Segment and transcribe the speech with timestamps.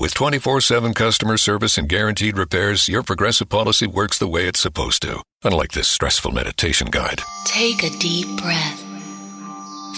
[0.00, 4.58] With 24 7 customer service and guaranteed repairs, your progressive policy works the way it's
[4.58, 5.22] supposed to.
[5.44, 7.20] Unlike this stressful meditation guide.
[7.44, 8.82] Take a deep breath.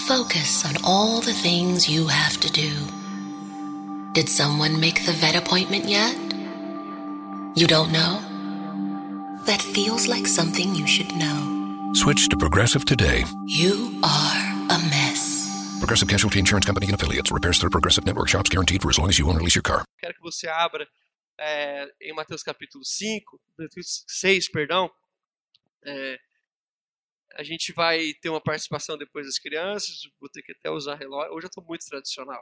[0.05, 2.71] Focus on all the things you have to do.
[4.11, 6.17] Did someone make the vet appointment yet?
[7.55, 8.19] You don't know?
[9.45, 11.93] That feels like something you should know.
[11.93, 13.23] Switch to Progressive today.
[13.45, 15.02] You are a mess.
[15.83, 17.29] Progressive Casualty Insurance Company and affiliates.
[17.29, 19.63] Repairs through Progressive Network shops guaranteed for as long as you own or lease your
[19.63, 19.83] car.
[19.99, 20.87] Quero que você abra
[21.37, 24.89] é, em Mateus capítulo 5, Mateus 6, perdão.
[25.85, 26.17] É,
[27.33, 31.33] a gente vai ter uma participação depois das crianças, vou ter que até usar relógio.
[31.33, 32.41] Hoje eu estou muito tradicional.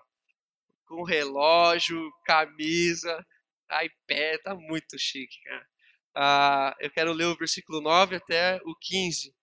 [0.85, 3.25] Com relógio, camisa,
[3.71, 5.67] iPad, tá muito chique, cara.
[6.13, 9.35] Ah, eu quero ler o versículo 9 até o 15.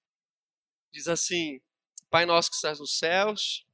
[0.92, 1.60] Diz assim:
[2.08, 3.66] Pai nosso que estás nos céus,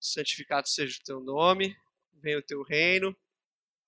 [0.00, 1.76] santificado seja o teu nome,
[2.22, 3.16] venha o teu reino,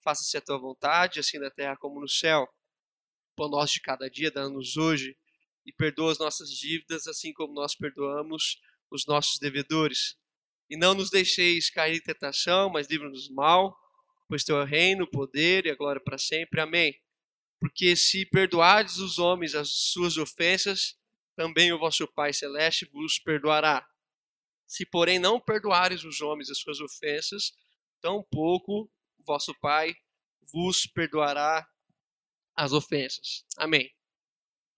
[0.02, 2.48] faça-se a tua vontade, assim na terra como no céu.
[3.36, 5.16] Pão nosso de cada dia, dá-nos hoje,
[5.64, 10.16] e perdoa as nossas dívidas, assim como nós perdoamos os nossos devedores.
[10.68, 13.76] E não nos deixeis cair em tentação, mas livra-nos do mal,
[14.28, 16.60] pois teu é o reino, o poder e a glória para sempre.
[16.60, 16.94] Amém.
[17.58, 20.96] Porque se perdoardes os homens as suas ofensas,
[21.36, 23.86] também o vosso Pai Celeste vos perdoará.
[24.70, 27.50] Se, porém, não perdoares os homens as suas ofensas,
[28.00, 28.88] tampouco
[29.26, 29.96] vosso Pai
[30.52, 31.68] vos perdoará
[32.54, 33.44] as ofensas.
[33.58, 33.92] Amém.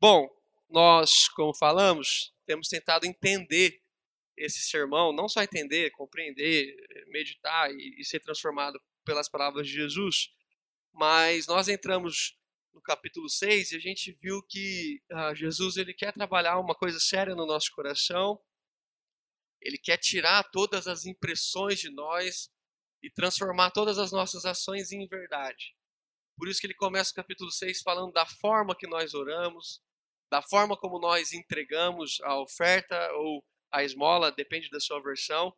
[0.00, 0.30] Bom,
[0.70, 3.82] nós, como falamos, temos tentado entender
[4.34, 6.74] esse sermão, não só entender, compreender,
[7.08, 10.30] meditar e, ser transformado pelas palavras de Jesus,
[10.90, 12.34] mas nós entramos
[12.72, 16.98] no capítulo 6 e a gente viu que uh, Jesus ele quer trabalhar uma coisa
[16.98, 18.40] séria no nosso coração,
[19.62, 22.50] ele quer tirar todas as impressões de nós
[23.02, 25.74] e transformar todas as nossas ações em verdade.
[26.36, 29.80] Por isso que ele começa o capítulo 6 falando da forma que nós oramos,
[30.30, 35.54] da forma como nós entregamos a oferta ou a esmola, depende da sua versão,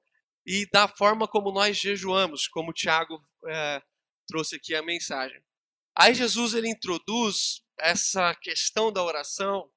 [0.46, 3.82] e da forma como nós jejuamos, como o Tiago é,
[4.26, 5.42] trouxe aqui a mensagem.
[5.96, 9.70] Aí Jesus ele introduz essa questão da oração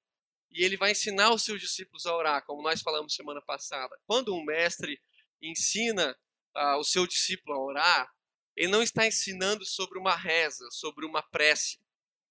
[0.51, 3.97] e ele vai ensinar os seus discípulos a orar, como nós falamos semana passada.
[4.05, 4.99] Quando um mestre
[5.41, 6.15] ensina
[6.55, 8.11] uh, o seu discípulo a orar,
[8.55, 11.77] ele não está ensinando sobre uma reza, sobre uma prece,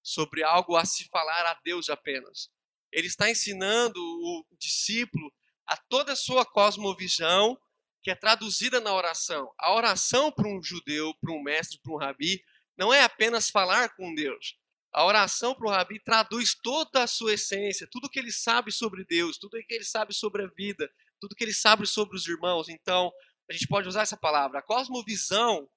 [0.03, 2.49] sobre algo a se falar a Deus apenas.
[2.91, 5.31] Ele está ensinando o discípulo
[5.65, 7.57] a toda a sua cosmovisão,
[8.01, 9.53] que é traduzida na oração.
[9.57, 12.43] A oração para um judeu, para um mestre, para um rabi,
[12.77, 14.57] não é apenas falar com Deus.
[14.97, 19.05] A oração para o Rabi traduz toda a sua essência, tudo que ele sabe sobre
[19.05, 20.91] Deus, tudo que ele sabe sobre a vida,
[21.21, 22.67] tudo que ele sabe sobre os irmãos.
[22.67, 23.13] Então,
[23.47, 24.57] a gente pode usar essa palavra.
[24.57, 25.69] A cosmovisão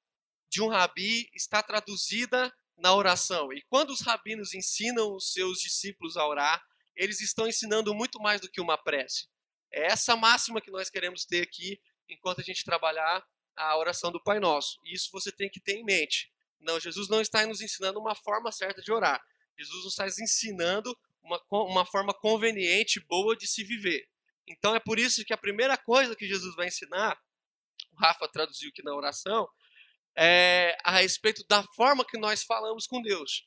[0.48, 3.52] de um Rabi está traduzida na oração.
[3.52, 6.64] E quando os rabinos ensinam os seus discípulos a orar,
[6.96, 9.28] eles estão ensinando muito mais do que uma prece.
[9.70, 13.22] É essa máxima que nós queremos ter aqui enquanto a gente trabalhar
[13.54, 14.80] a oração do Pai Nosso.
[14.82, 16.32] E isso você tem que ter em mente.
[16.60, 19.20] Não, Jesus não está nos ensinando uma forma certa de orar.
[19.58, 24.08] Jesus nos está ensinando uma, uma forma conveniente, boa de se viver.
[24.46, 27.18] Então é por isso que a primeira coisa que Jesus vai ensinar,
[27.92, 29.48] o Rafa traduziu aqui na oração,
[30.16, 33.46] é a respeito da forma que nós falamos com Deus.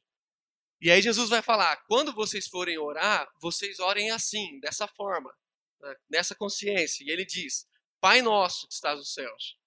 [0.82, 5.34] E aí Jesus vai falar: quando vocês forem orar, vocês orem assim, dessa forma,
[5.82, 7.04] né, nessa consciência.
[7.04, 7.68] E ele diz:
[8.00, 9.58] Pai nosso que estás nos céus.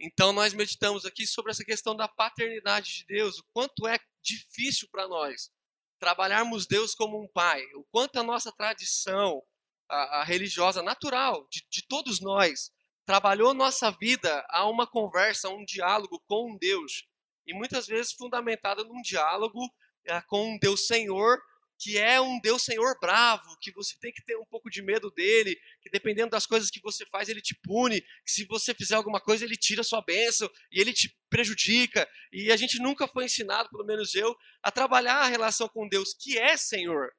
[0.00, 4.88] Então nós meditamos aqui sobre essa questão da paternidade de Deus, o quanto é difícil
[4.90, 5.50] para nós
[5.98, 9.42] trabalharmos Deus como um pai, o quanto a nossa tradição
[9.90, 12.72] a, a religiosa natural de, de todos nós
[13.04, 17.06] trabalhou nossa vida a uma conversa, a um diálogo com Deus
[17.46, 19.60] e muitas vezes fundamentada num diálogo
[20.06, 21.38] é, com um Deus Senhor
[21.80, 25.10] que é um Deus Senhor bravo, que você tem que ter um pouco de medo
[25.10, 28.96] dele, que dependendo das coisas que você faz, ele te pune, que se você fizer
[28.96, 32.06] alguma coisa, ele tira sua bênção e ele te prejudica.
[32.30, 36.12] E a gente nunca foi ensinado, pelo menos eu, a trabalhar a relação com Deus,
[36.12, 37.10] que é Senhor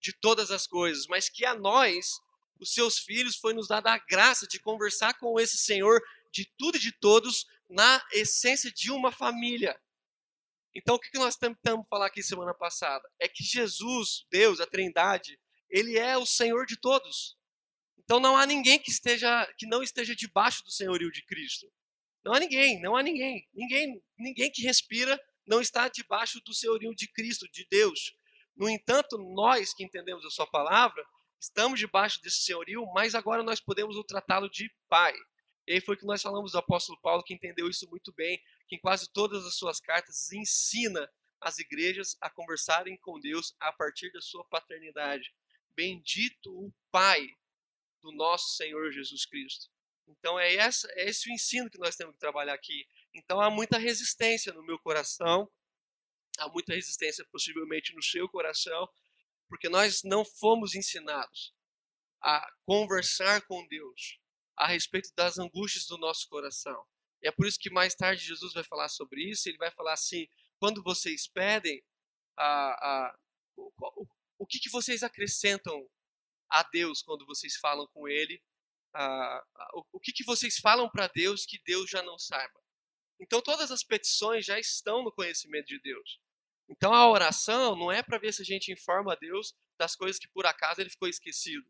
[0.00, 2.12] de todas as coisas, mas que a nós,
[2.60, 6.00] os seus filhos, foi nos dada a graça de conversar com esse Senhor
[6.32, 9.76] de tudo e de todos na essência de uma família.
[10.76, 13.08] Então, o que nós tentamos falar aqui semana passada?
[13.18, 15.40] É que Jesus, Deus, a Trindade,
[15.70, 17.36] ele é o Senhor de todos.
[18.06, 21.66] Então não há ninguém que esteja que não esteja debaixo do senhorio de Cristo.
[22.24, 23.48] Não há ninguém, não há ninguém.
[23.52, 28.14] Ninguém, ninguém que respira não está debaixo do senhorio de Cristo, de Deus.
[28.56, 31.04] No entanto, nós que entendemos a sua palavra,
[31.40, 35.14] estamos debaixo desse senhorio, mas agora nós podemos o tratá-lo de pai.
[35.66, 38.80] E foi que nós falamos do apóstolo Paulo que entendeu isso muito bem, que em
[38.80, 41.10] quase todas as suas cartas ensina
[41.40, 45.34] as igrejas a conversarem com Deus a partir da sua paternidade.
[45.74, 47.26] Bendito o Pai
[48.02, 49.70] do nosso Senhor Jesus Cristo.
[50.08, 52.86] Então é, essa, é esse o ensino que nós temos que trabalhar aqui.
[53.14, 55.50] Então há muita resistência no meu coração,
[56.38, 58.88] há muita resistência possivelmente no seu coração,
[59.48, 61.54] porque nós não fomos ensinados
[62.20, 64.18] a conversar com Deus
[64.56, 66.84] a respeito das angústias do nosso coração.
[67.22, 69.48] E é por isso que mais tarde Jesus vai falar sobre isso.
[69.48, 70.28] Ele vai falar assim:
[70.58, 71.82] quando vocês pedem,
[72.38, 73.16] a,
[73.56, 74.06] o,
[74.38, 75.88] o que, que vocês acrescentam
[76.50, 78.42] a Deus quando vocês falam com Ele?
[79.74, 82.60] O, o que, que vocês falam para Deus que Deus já não saiba?
[83.20, 86.20] Então todas as petições já estão no conhecimento de Deus.
[86.68, 90.18] Então a oração não é para ver se a gente informa a Deus das coisas
[90.18, 91.66] que por acaso ele ficou esquecido.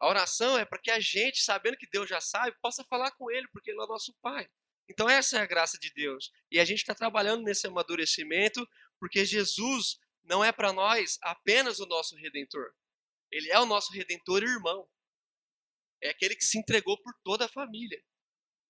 [0.00, 3.30] A oração é para que a gente, sabendo que Deus já sabe, possa falar com
[3.30, 4.48] Ele, porque Ele é o nosso Pai.
[4.88, 6.32] Então essa é a graça de Deus.
[6.50, 8.66] E a gente está trabalhando nesse amadurecimento,
[8.98, 12.72] porque Jesus não é para nós apenas o nosso redentor.
[13.30, 14.88] Ele é o nosso redentor irmão.
[16.02, 18.02] É aquele que se entregou por toda a família.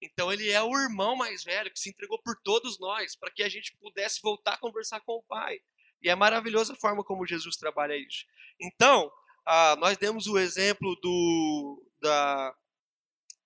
[0.03, 3.43] Então ele é o irmão mais velho que se entregou por todos nós, para que
[3.43, 5.61] a gente pudesse voltar a conversar com o Pai.
[6.03, 8.25] E é maravilhosa a forma como Jesus trabalha isso.
[8.61, 9.11] Então,
[9.47, 12.55] ah, nós demos o exemplo do, da,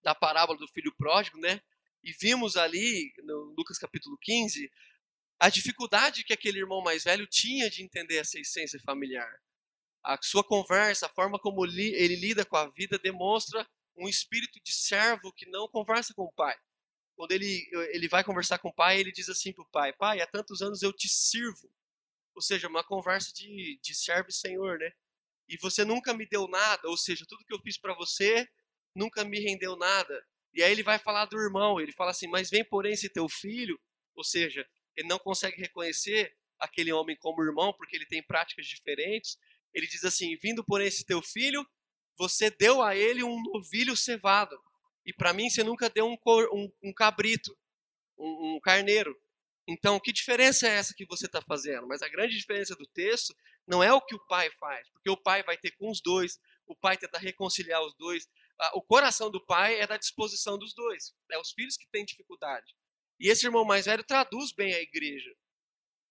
[0.03, 1.61] da parábola do filho pródigo, né?
[2.03, 4.71] E vimos ali, no Lucas capítulo 15,
[5.39, 9.41] a dificuldade que aquele irmão mais velho tinha de entender essa essência familiar.
[10.03, 13.67] A sua conversa, a forma como ele lida com a vida, demonstra
[13.97, 16.57] um espírito de servo que não conversa com o pai.
[17.17, 20.21] Quando ele, ele vai conversar com o pai, ele diz assim para o pai: Pai,
[20.21, 21.71] há tantos anos eu te sirvo.
[22.35, 24.93] Ou seja, uma conversa de, de servo e senhor, né?
[25.49, 28.49] E você nunca me deu nada, ou seja, tudo que eu fiz para você
[28.95, 30.25] nunca me rendeu nada.
[30.53, 33.29] E aí ele vai falar do irmão, ele fala assim: Mas vem, porém, esse teu
[33.29, 33.79] filho,
[34.15, 39.37] ou seja, ele não consegue reconhecer aquele homem como irmão porque ele tem práticas diferentes.
[39.73, 41.67] Ele diz assim: Vindo, porém, esse teu filho,
[42.17, 44.57] você deu a ele um novilho cevado,
[45.05, 46.17] e para mim você nunca deu um,
[46.53, 47.57] um, um cabrito,
[48.17, 49.15] um, um carneiro.
[49.67, 51.87] Então, que diferença é essa que você está fazendo?
[51.87, 53.35] Mas a grande diferença do texto
[53.67, 56.39] não é o que o pai faz, porque o pai vai ter com os dois,
[56.67, 58.29] o pai tenta reconciliar os dois.
[58.75, 62.75] O coração do pai é da disposição dos dois, é os filhos que têm dificuldade.
[63.19, 65.35] E esse irmão mais velho traduz bem a igreja,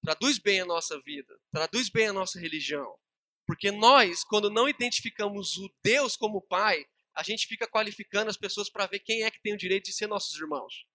[0.03, 2.97] traduz bem a nossa vida, traduz bem a nossa religião.
[3.45, 8.69] Porque nós, quando não identificamos o Deus como pai, a gente fica qualificando as pessoas
[8.69, 10.85] para ver quem é que tem o direito de ser nossos irmãos.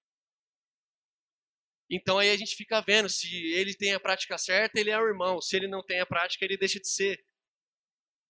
[1.90, 5.06] Então aí a gente fica vendo se ele tem a prática certa, ele é o
[5.06, 5.40] irmão.
[5.40, 7.24] Se ele não tem a prática, ele deixa de ser.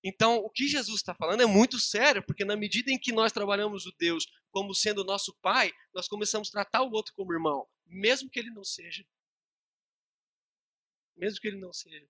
[0.02, 3.32] Então, o que Jesus está falando é muito sério, porque na medida em que nós
[3.32, 7.66] trabalhamos o Deus como sendo nosso pai, nós começamos a tratar o outro como irmão,
[7.84, 9.05] mesmo que ele não seja.
[11.16, 12.08] Mesmo que ele não seja.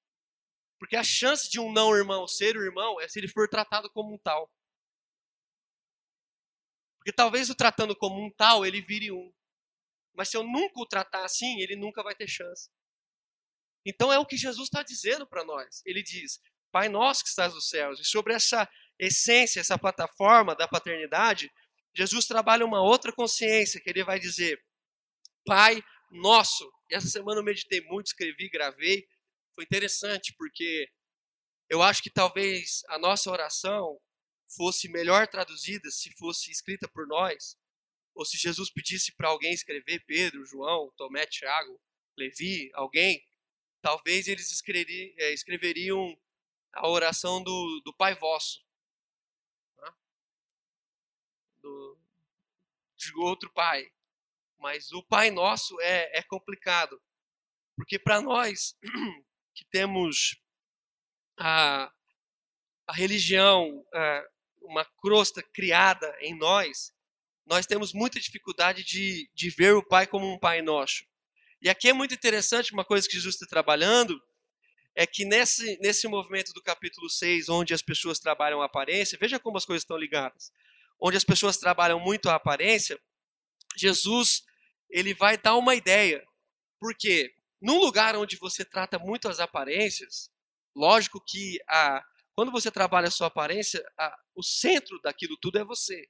[0.79, 3.91] Porque a chance de um não irmão ser o irmão é se ele for tratado
[3.91, 4.53] como um tal.
[6.99, 9.33] Porque talvez o tratando como um tal, ele vire um.
[10.15, 12.71] Mas se eu nunca o tratar assim, ele nunca vai ter chance.
[13.85, 15.83] Então é o que Jesus está dizendo para nós.
[15.87, 16.41] Ele diz:
[16.71, 18.01] Pai nosso que estás nos céus.
[18.01, 18.69] E sobre essa
[18.99, 21.51] essência, essa plataforma da paternidade,
[21.95, 24.61] Jesus trabalha uma outra consciência, que ele vai dizer:
[25.47, 26.71] Pai nosso.
[26.91, 29.07] E essa semana eu meditei muito, escrevi, gravei.
[29.55, 30.89] Foi interessante porque
[31.69, 33.99] eu acho que talvez a nossa oração
[34.57, 37.57] fosse melhor traduzida se fosse escrita por nós
[38.19, 41.81] ou se Jesus pedisse para alguém escrever, Pedro, João, Tomé, Tiago,
[42.17, 43.25] Levi, alguém,
[43.81, 44.51] talvez eles
[45.19, 46.19] é, escreveriam
[46.73, 48.67] a oração do, do Pai Vosso.
[49.77, 49.93] Né?
[51.63, 51.97] Do,
[52.97, 53.89] de outro Pai.
[54.59, 57.01] Mas o Pai Nosso é, é complicado.
[57.77, 58.77] Porque para nós
[59.55, 60.43] que temos
[61.37, 61.93] a,
[62.85, 64.29] a religião, a,
[64.63, 66.93] uma crosta criada em nós,
[67.49, 71.05] nós temos muita dificuldade de, de ver o Pai como um Pai nosso.
[71.63, 74.21] E aqui é muito interessante, uma coisa que Jesus está trabalhando,
[74.95, 79.39] é que nesse, nesse movimento do capítulo 6, onde as pessoas trabalham a aparência, veja
[79.39, 80.53] como as coisas estão ligadas.
[81.01, 83.01] Onde as pessoas trabalham muito a aparência,
[83.77, 84.45] Jesus
[84.91, 86.23] ele vai dar uma ideia.
[86.79, 90.31] Porque num lugar onde você trata muito as aparências,
[90.77, 95.65] lógico que a, quando você trabalha a sua aparência, a, o centro daquilo tudo é
[95.65, 96.09] você.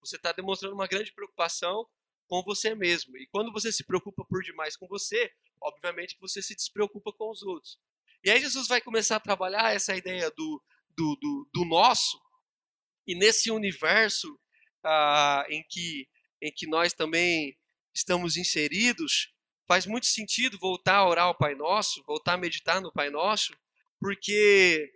[0.00, 1.86] Você está demonstrando uma grande preocupação
[2.26, 3.16] com você mesmo.
[3.16, 7.30] E quando você se preocupa por demais com você, obviamente que você se despreocupa com
[7.30, 7.78] os outros.
[8.22, 10.62] E aí Jesus vai começar a trabalhar essa ideia do,
[10.96, 12.20] do, do, do nosso,
[13.06, 14.38] e nesse universo
[14.84, 16.06] ah, em, que,
[16.42, 17.56] em que nós também
[17.94, 19.32] estamos inseridos,
[19.66, 23.56] faz muito sentido voltar a orar ao Pai Nosso, voltar a meditar no Pai Nosso,
[23.98, 24.92] porque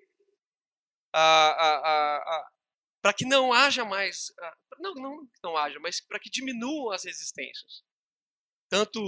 [3.03, 4.33] para que não haja mais,
[4.79, 7.85] não, não que não haja, mas para que diminuam as resistências,
[8.69, 9.00] tanto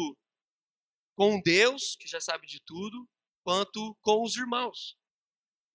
[1.14, 3.08] com Deus, que já sabe de tudo,
[3.42, 4.96] quanto com os irmãos,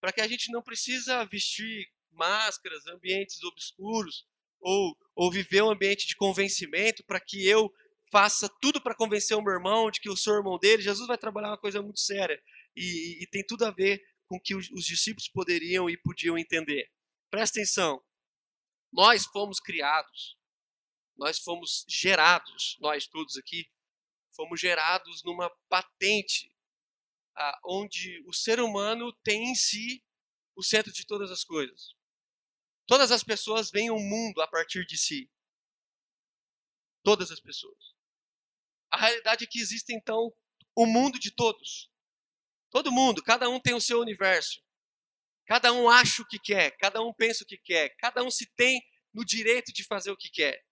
[0.01, 4.27] para que a gente não precisa vestir máscaras, ambientes obscuros,
[4.59, 7.71] ou, ou viver um ambiente de convencimento para que eu
[8.11, 10.81] faça tudo para convencer o meu irmão de que eu sou irmão dele.
[10.81, 12.41] Jesus vai trabalhar uma coisa muito séria
[12.75, 16.37] e, e tem tudo a ver com o que os, os discípulos poderiam e podiam
[16.37, 16.89] entender.
[17.29, 18.01] Presta atenção.
[18.91, 20.37] Nós fomos criados,
[21.17, 23.69] nós fomos gerados, nós todos aqui,
[24.35, 26.51] fomos gerados numa patente
[27.35, 30.03] ah, onde o ser humano tem em si
[30.55, 31.95] o centro de todas as coisas.
[32.85, 35.29] Todas as pessoas veem o mundo a partir de si.
[37.03, 37.93] Todas as pessoas.
[38.89, 40.33] A realidade é que existe então
[40.75, 41.91] o mundo de todos.
[42.71, 44.61] Todo mundo, cada um tem o seu universo.
[45.49, 48.45] Cada um acha o que quer, cada um pensa o que quer, cada um se
[48.55, 48.79] tem
[49.11, 50.63] no direito de fazer o que quer.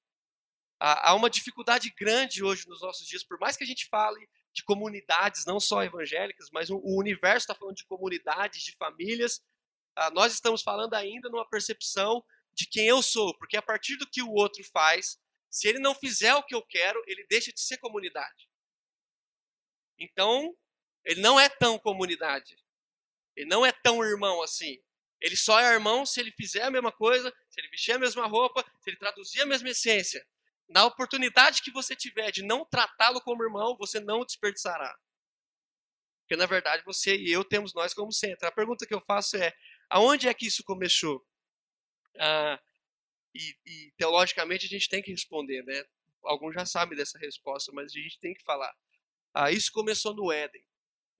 [0.79, 4.63] Há uma dificuldade grande hoje nos nossos dias, por mais que a gente fale de
[4.63, 9.41] comunidades, não só evangélicas, mas o universo está falando de comunidades, de famílias,
[10.13, 14.21] nós estamos falando ainda numa percepção de quem eu sou, porque a partir do que
[14.21, 15.17] o outro faz,
[15.49, 18.47] se ele não fizer o que eu quero, ele deixa de ser comunidade.
[19.97, 20.55] Então,
[21.03, 22.55] ele não é tão comunidade.
[23.37, 24.81] Ele não é tão irmão assim.
[25.21, 28.25] Ele só é irmão se ele fizer a mesma coisa, se ele vestir a mesma
[28.25, 30.25] roupa, se ele traduzir a mesma essência.
[30.67, 34.97] Na oportunidade que você tiver de não tratá-lo como irmão, você não o desperdiçará.
[36.21, 38.47] Porque na verdade você e eu temos nós como centro.
[38.47, 39.53] A pergunta que eu faço é:
[39.89, 41.25] Aonde é que isso começou?
[42.19, 42.59] Ah,
[43.33, 45.83] e, e, teologicamente a gente tem que responder, né?
[46.23, 48.75] Alguns já sabem dessa resposta, mas a gente tem que falar.
[49.33, 50.66] Ah, isso começou no Éden.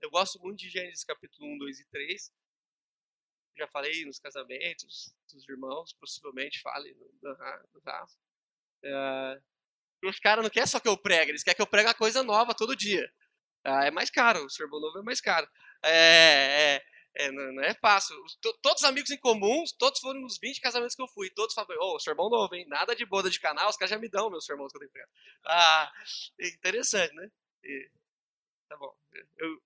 [0.01, 2.33] Eu gosto muito de Gênesis capítulo 1, 2 e 3.
[3.57, 7.37] Já falei nos casamentos dos irmãos, possivelmente fale no, no.
[8.85, 9.39] Ah,
[10.03, 12.23] os caras não querem só que eu pregue, eles querem que eu pregue uma coisa
[12.23, 13.11] nova todo dia.
[13.63, 15.49] Ah, é mais caro, o sermão novo é mais caro.
[15.83, 18.15] É, é, é, não, não, é fácil.
[18.61, 21.29] Todos os amigos em comum, todos foram nos 20 casamentos que eu fui.
[21.31, 22.65] Todos falaram, ô, oh, sermão novo, hein?
[22.67, 24.91] Nada de boda de canal, os caras já me dão meus sermões que eu tenho
[24.91, 25.11] pregado.
[25.45, 25.91] Ah,
[26.39, 27.31] interessante, né?
[27.63, 27.89] E,
[28.69, 28.95] tá bom.
[29.37, 29.61] Eu,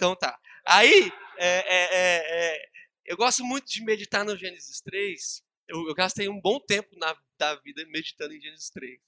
[0.00, 0.40] então tá.
[0.64, 2.70] Aí, é, é, é, é,
[3.04, 5.44] eu gosto muito de meditar no Gênesis 3.
[5.68, 8.98] Eu, eu gastei um bom tempo na da vida meditando em Gênesis 3.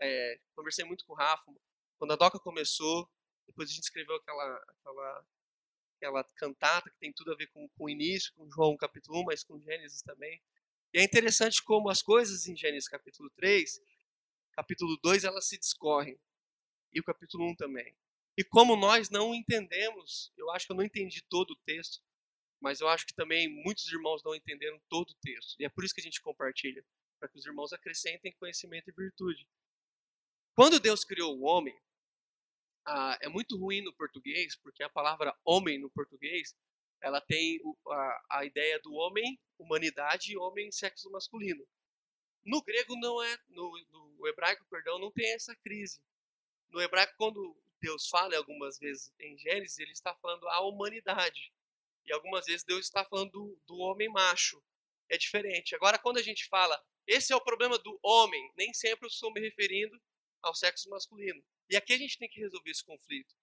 [0.00, 1.52] É, conversei muito com o Rafa.
[1.98, 3.08] Quando a Doca começou,
[3.46, 5.24] depois a gente escreveu aquela, aquela
[5.96, 9.24] aquela cantata que tem tudo a ver com, com o início, com João capítulo 1,
[9.24, 10.42] mas com Gênesis também.
[10.92, 13.80] E é interessante como as coisas em Gênesis capítulo 3,
[14.52, 16.18] capítulo 2, elas se discorrem.
[16.92, 17.94] E o capítulo 1 também.
[18.38, 22.00] E como nós não entendemos, eu acho que eu não entendi todo o texto,
[22.60, 25.56] mas eu acho que também muitos irmãos não entenderam todo o texto.
[25.58, 26.86] E é por isso que a gente compartilha,
[27.18, 29.44] para que os irmãos acrescentem conhecimento e virtude.
[30.54, 31.76] Quando Deus criou o homem,
[32.86, 36.56] ah, é muito ruim no português, porque a palavra homem no português,
[37.00, 41.66] ela tem a, a ideia do homem, humanidade e homem sexo masculino.
[42.44, 46.00] No grego não é, no, no hebraico, perdão, não tem essa crise.
[46.70, 51.52] No hebraico, quando Deus fala algumas vezes em Gênesis, ele está falando a humanidade.
[52.04, 54.62] E algumas vezes Deus está falando do, do homem macho.
[55.08, 55.74] É diferente.
[55.74, 59.32] Agora, quando a gente fala, esse é o problema do homem, nem sempre eu estou
[59.32, 59.98] me referindo
[60.42, 61.42] ao sexo masculino.
[61.70, 63.34] E aqui a gente tem que resolver esse conflito.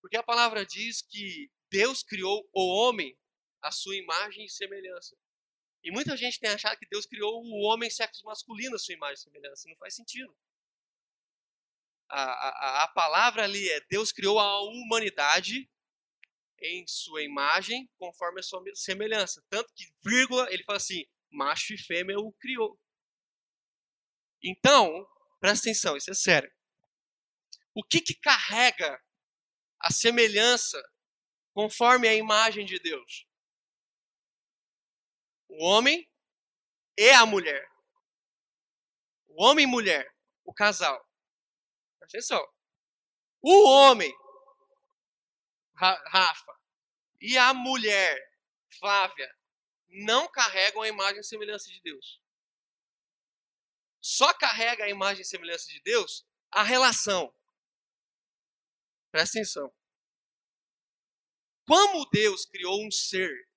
[0.00, 3.18] Porque a palavra diz que Deus criou o homem
[3.62, 5.16] à sua imagem e semelhança.
[5.82, 9.14] E muita gente tem achado que Deus criou o homem sexo masculino à sua imagem
[9.14, 9.68] e semelhança.
[9.68, 10.36] Não faz sentido.
[12.08, 15.68] A, a, a palavra ali é Deus criou a humanidade
[16.60, 19.44] em sua imagem conforme a sua semelhança.
[19.48, 22.80] Tanto que, vírgula, ele fala assim, macho e fêmea o criou.
[24.42, 25.06] Então,
[25.40, 26.52] presta atenção, isso é sério.
[27.74, 29.02] O que, que carrega
[29.80, 30.82] a semelhança
[31.52, 33.26] conforme a imagem de Deus?
[35.48, 36.08] O homem
[36.96, 37.68] e a mulher.
[39.28, 40.10] O homem e mulher,
[40.44, 41.05] o casal.
[42.06, 42.46] Atenção.
[43.42, 44.12] O homem,
[45.74, 46.60] Rafa,
[47.20, 48.16] e a mulher,
[48.78, 49.36] Flávia,
[49.88, 52.20] não carregam a imagem e semelhança de Deus.
[54.00, 57.34] Só carrega a imagem e semelhança de Deus a relação.
[59.10, 59.74] Presta atenção.
[61.66, 63.48] Como Deus criou um ser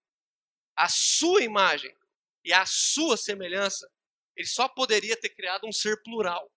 [0.76, 1.96] à sua imagem
[2.44, 3.88] e à sua semelhança,
[4.36, 6.52] ele só poderia ter criado um ser plural.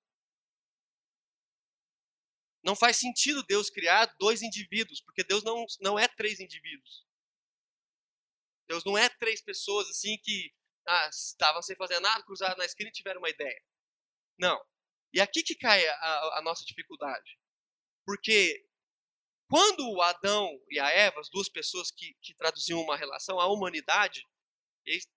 [2.63, 7.05] Não faz sentido Deus criar dois indivíduos, porque Deus não, não é três indivíduos.
[8.69, 10.55] Deus não é três pessoas assim que
[10.87, 13.63] ah, estavam sem fazer nada, cruzaram na esquina e tiveram uma ideia.
[14.39, 14.65] Não.
[15.13, 17.39] E aqui que cai a, a nossa dificuldade.
[18.07, 18.65] Porque
[19.49, 23.47] quando o Adão e a Eva, as duas pessoas que, que traduziam uma relação, a
[23.47, 24.27] humanidade,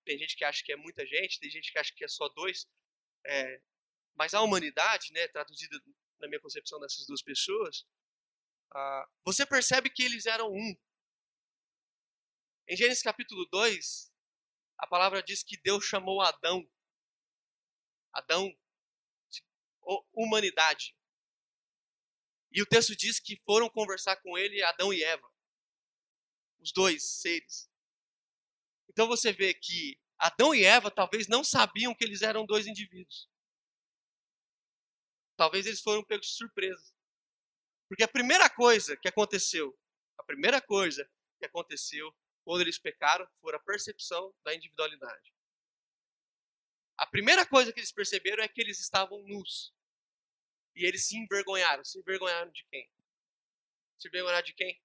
[0.03, 2.27] tem gente que acha que é muita gente, tem gente que acha que é só
[2.29, 2.67] dois,
[3.25, 3.61] é,
[4.13, 5.79] mas a humanidade, né, traduzida
[6.19, 7.85] na minha concepção dessas duas pessoas,
[8.73, 10.75] ah, você percebe que eles eram um.
[12.67, 14.11] Em Gênesis capítulo 2,
[14.77, 16.67] a palavra diz que Deus chamou Adão.
[18.13, 18.55] Adão,
[20.13, 20.95] humanidade.
[22.51, 25.29] E o texto diz que foram conversar com ele Adão e Eva.
[26.59, 27.69] Os dois seres.
[28.89, 33.29] Então você vê que Adão e Eva talvez não sabiam que eles eram dois indivíduos.
[35.35, 36.93] Talvez eles foram pegos de surpresa.
[37.87, 39.77] Porque a primeira coisa que aconteceu,
[40.17, 45.33] a primeira coisa que aconteceu quando eles pecaram foi a percepção da individualidade.
[46.97, 49.73] A primeira coisa que eles perceberam é que eles estavam nus.
[50.75, 51.83] E eles se envergonharam.
[51.83, 52.89] Se envergonharam de quem?
[53.97, 54.81] Se envergonharam de quem?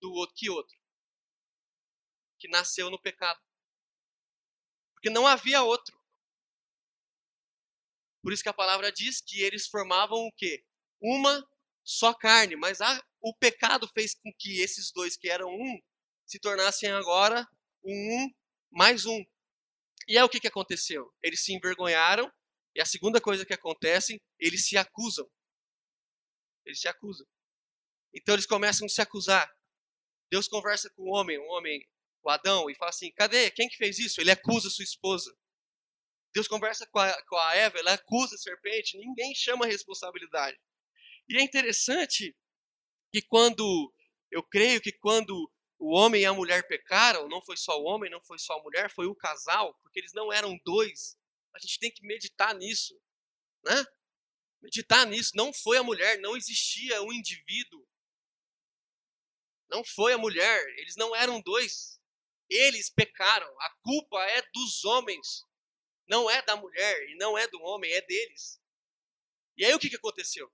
[0.00, 0.34] Do outro.
[0.36, 0.78] Que outro?
[2.38, 3.40] Que nasceu no pecado.
[4.94, 5.97] Porque não havia outro.
[8.28, 10.62] Por isso que a palavra diz que eles formavam o quê?
[11.00, 11.42] Uma
[11.82, 12.56] só carne.
[12.56, 15.80] Mas a, o pecado fez com que esses dois que eram um
[16.26, 17.48] se tornassem agora
[17.82, 18.30] um, um
[18.70, 19.24] mais um.
[20.06, 21.10] E é o que, que aconteceu?
[21.22, 22.30] Eles se envergonharam,
[22.74, 25.26] e a segunda coisa que acontece, eles se acusam.
[26.66, 27.26] Eles se acusam.
[28.12, 29.50] Então eles começam a se acusar.
[30.30, 31.82] Deus conversa com o homem, o homem,
[32.22, 33.50] o Adão, e fala assim: cadê?
[33.50, 34.20] Quem que fez isso?
[34.20, 35.34] Ele acusa sua esposa.
[36.38, 40.56] Deus conversa com a, com a Eva, ela acusa a serpente, ninguém chama a responsabilidade.
[41.28, 42.36] E é interessante
[43.12, 43.92] que quando,
[44.30, 48.08] eu creio que quando o homem e a mulher pecaram, não foi só o homem,
[48.08, 51.18] não foi só a mulher, foi o casal, porque eles não eram dois.
[51.56, 52.94] A gente tem que meditar nisso,
[53.64, 53.84] né?
[54.62, 55.32] Meditar nisso.
[55.34, 57.84] Não foi a mulher, não existia um indivíduo.
[59.68, 62.00] Não foi a mulher, eles não eram dois.
[62.48, 63.48] Eles pecaram.
[63.60, 65.47] A culpa é dos homens,
[66.08, 68.60] não é da mulher e não é do homem, é deles.
[69.56, 70.52] E aí o que, que aconteceu?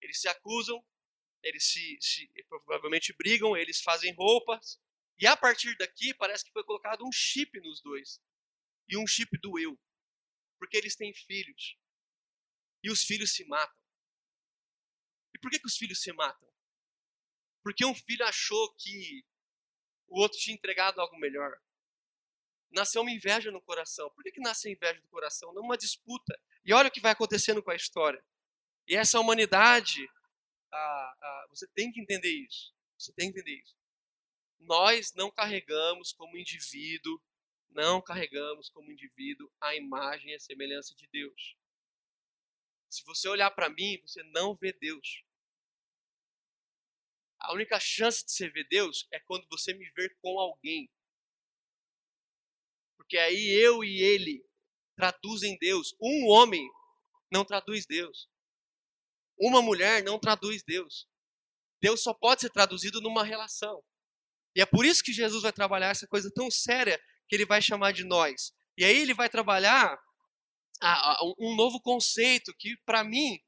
[0.00, 0.84] Eles se acusam,
[1.42, 4.80] eles se, se, provavelmente brigam, eles fazem roupas,
[5.18, 8.20] e a partir daqui parece que foi colocado um chip nos dois.
[8.88, 9.78] E um chip do eu.
[10.58, 11.78] Porque eles têm filhos.
[12.82, 13.80] E os filhos se matam.
[15.34, 16.52] E por que, que os filhos se matam?
[17.62, 19.24] Porque um filho achou que
[20.08, 21.56] o outro tinha entregado algo melhor.
[22.72, 24.10] Nasceu uma inveja no coração.
[24.10, 25.52] Por que, que nasce a inveja do coração?
[25.52, 26.38] Não uma disputa.
[26.64, 28.24] E olha o que vai acontecendo com a história.
[28.88, 30.08] E essa humanidade
[30.72, 32.74] ah, ah, você tem que entender isso.
[32.98, 33.76] Você tem que entender isso.
[34.58, 37.20] Nós não carregamos como indivíduo,
[37.70, 41.56] não carregamos como indivíduo a imagem e a semelhança de Deus.
[42.88, 45.24] Se você olhar para mim, você não vê Deus.
[47.38, 50.88] A única chance de você ver Deus é quando você me ver com alguém.
[53.12, 54.42] Porque aí eu e ele
[54.96, 55.94] traduzem Deus.
[56.00, 56.66] Um homem
[57.30, 58.26] não traduz Deus.
[59.38, 61.06] Uma mulher não traduz Deus.
[61.78, 63.84] Deus só pode ser traduzido numa relação.
[64.56, 66.98] E é por isso que Jesus vai trabalhar essa coisa tão séria
[67.28, 68.50] que ele vai chamar de nós.
[68.78, 69.94] E aí ele vai trabalhar
[71.38, 73.38] um novo conceito que, para mim,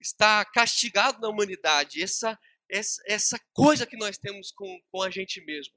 [0.00, 2.02] está castigado na humanidade.
[2.02, 2.38] Essa,
[2.70, 5.74] essa, essa coisa que nós temos com, com a gente mesmo.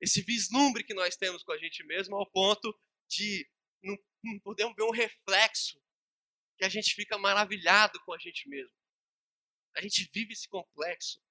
[0.00, 3.48] Esse vislumbre que nós temos com a gente mesmo ao ponto de
[3.82, 5.80] não, não podemos ver um reflexo
[6.58, 8.74] que a gente fica maravilhado com a gente mesmo.
[9.76, 11.22] A gente vive esse complexo.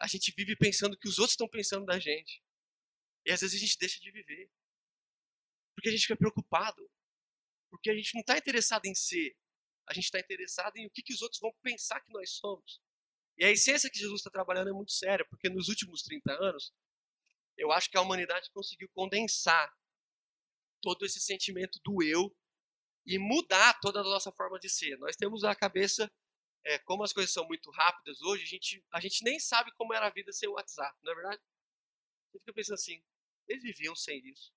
[0.00, 2.42] A gente vive pensando que os outros estão pensando da gente.
[3.24, 4.50] E às vezes a gente deixa de viver.
[5.74, 6.90] Porque a gente fica preocupado.
[7.70, 9.36] Porque a gente não está interessado em ser.
[9.86, 12.80] A gente está interessado em o que, que os outros vão pensar que nós somos.
[13.36, 16.72] E a essência que Jesus está trabalhando é muito séria, porque nos últimos 30 anos,
[17.60, 19.70] eu acho que a humanidade conseguiu condensar
[20.80, 22.34] todo esse sentimento do eu
[23.04, 24.96] e mudar toda a nossa forma de ser.
[24.98, 26.10] Nós temos a cabeça
[26.64, 29.92] é, como as coisas são muito rápidas hoje, a gente, a gente nem sabe como
[29.92, 31.42] era a vida sem o WhatsApp, não é verdade?
[32.30, 33.02] Você fica pensando assim,
[33.46, 34.52] eles viviam sem isso.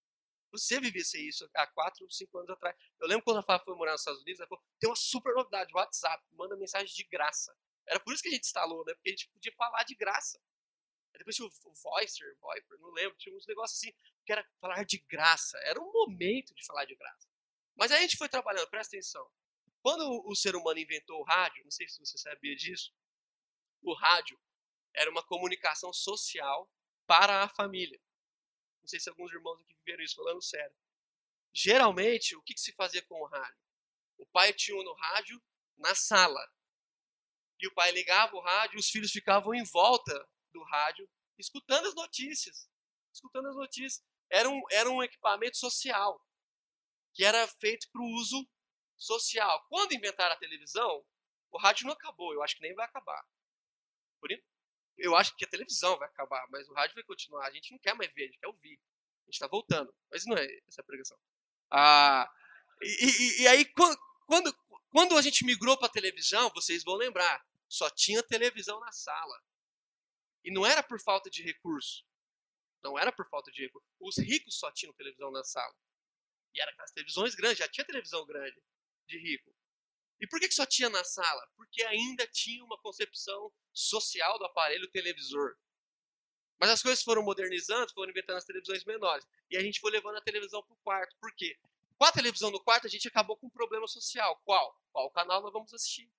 [0.51, 2.75] Você vivia sem isso há 4, 5 anos atrás.
[3.01, 5.33] Eu lembro quando a Fábio foi morar nos Estados Unidos, ela falou, tem uma super
[5.33, 7.53] novidade, o WhatsApp, manda mensagem de graça.
[7.87, 8.93] Era por isso que a gente instalou, né?
[8.93, 10.39] Porque a gente podia falar de graça.
[11.17, 13.93] Depois tinha o Voicer, Viper, não lembro, tinha uns negócios assim,
[14.26, 15.58] que era falar de graça.
[15.60, 17.28] Era um momento de falar de graça.
[17.76, 19.30] Mas aí a gente foi trabalhando, presta atenção.
[19.82, 22.93] Quando o ser humano inventou o rádio, não sei se você sabia disso,
[23.82, 24.39] o rádio
[24.93, 26.71] era uma comunicação social
[27.06, 27.99] para a família.
[28.82, 30.76] Não sei se alguns irmãos aqui viveram isso, falando sério.
[31.54, 33.62] Geralmente, o que, que se fazia com o rádio?
[34.17, 35.41] O pai tinha um no rádio
[35.78, 36.41] na sala.
[37.60, 41.87] E o pai ligava o rádio e os filhos ficavam em volta do rádio, escutando
[41.87, 42.69] as notícias.
[43.13, 44.03] Escutando as notícias.
[44.29, 46.25] Era um, era um equipamento social,
[47.13, 48.47] que era feito para o uso
[48.97, 49.65] social.
[49.67, 51.05] Quando inventaram a televisão,
[51.51, 53.23] o rádio não acabou, eu acho que nem vai acabar.
[54.19, 54.31] Por,
[54.97, 57.47] eu acho que a televisão vai acabar, mas o rádio vai continuar.
[57.47, 58.79] A gente não quer mais ver, a gente quer ouvir.
[59.23, 59.93] A gente está voltando.
[60.11, 61.17] Mas não é essa a pregação.
[61.69, 62.31] Ah,
[62.81, 64.55] e, e, e aí, quando,
[64.89, 69.43] quando a gente migrou para a televisão, vocês vão lembrar, só tinha televisão na sala.
[70.43, 72.06] E não era por falta de recurso.
[72.84, 73.88] Não era por falta de recurso.
[73.99, 75.73] Os ricos só tinham televisão na sala.
[76.53, 78.62] E era aquelas televisões grandes, já tinha televisão grande
[79.08, 79.56] de rico.
[80.19, 81.47] E por que, só tinha na sala?
[81.56, 85.58] Porque ainda tinha uma concepção social do aparelho televisor.
[86.60, 89.27] Mas as coisas foram modernizando, foram inventando as televisões menores.
[89.49, 91.15] E a gente foi levando a televisão para o quarto.
[91.19, 91.60] Por quê?
[91.97, 94.39] Com a televisão no quarto, a gente acabou com um problema social.
[94.45, 94.79] Qual?
[94.91, 96.10] Qual canal nós vamos assistir?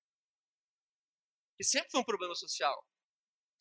[1.57, 2.87] Que sempre foi um problema social.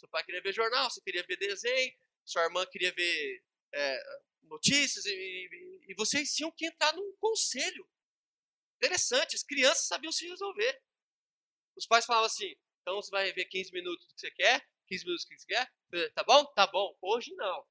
[0.03, 1.93] Seu pai queria ver jornal, você queria ver desenho,
[2.25, 4.03] sua irmã queria ver é,
[4.43, 7.87] notícias, e, e, e vocês tinham que entrar num conselho
[8.83, 10.81] Interessante, as crianças sabiam se resolver.
[11.73, 15.05] Os pais falavam assim: então você vai ver 15 minutos do que você quer, 15
[15.05, 16.45] minutos do que você quer, tá bom?
[16.47, 16.93] Tá bom.
[17.01, 17.65] Hoje não.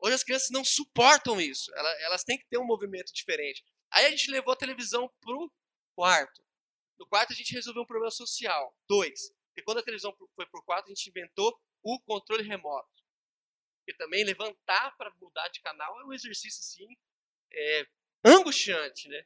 [0.00, 1.72] Hoje as crianças não suportam isso.
[1.76, 3.64] Elas, elas têm que ter um movimento diferente.
[3.92, 5.52] Aí a gente levou a televisão pro
[5.94, 6.44] quarto.
[6.98, 8.76] No quarto a gente resolveu um problema social.
[8.88, 9.32] Dois.
[9.54, 12.90] Porque quando a televisão foi pro quarto, a gente inventou o controle remoto.
[13.78, 16.96] Porque também levantar para mudar de canal é um exercício assim
[17.52, 17.86] é,
[18.24, 19.24] angustiante, né?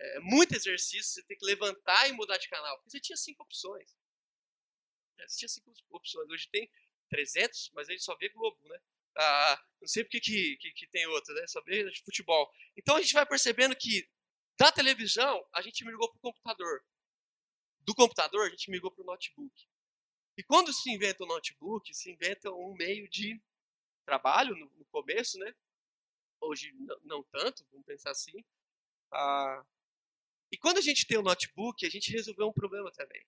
[0.00, 2.76] é, muito exercício, você tem que levantar e mudar de canal.
[2.78, 3.94] Porque você tinha cinco opções.
[5.18, 6.28] É, você tinha cinco opções.
[6.30, 6.70] Hoje tem
[7.10, 8.80] 300, mas a gente só vê Globo, né?
[9.16, 11.46] Ah, não sei porque que, que, que tem outra, né?
[11.46, 12.50] Só vê de futebol.
[12.76, 14.08] Então a gente vai percebendo que
[14.58, 16.82] da televisão a gente migrou para o computador.
[17.80, 19.68] Do computador a gente migrou para o notebook.
[20.36, 23.40] E quando se inventa o notebook, se inventa um meio de
[24.04, 25.54] trabalho no, no começo, né?
[26.40, 26.72] Hoje
[27.04, 28.44] não, tanto, vamos pensar assim.
[29.12, 29.64] Ah,
[30.52, 33.24] e quando a gente tem o notebook, a gente resolveu um problema também.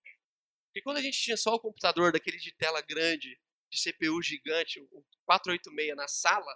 [0.67, 3.39] Porque quando a gente tinha só o computador daquele de tela grande,
[3.71, 6.55] de CPU gigante, o 486 na sala,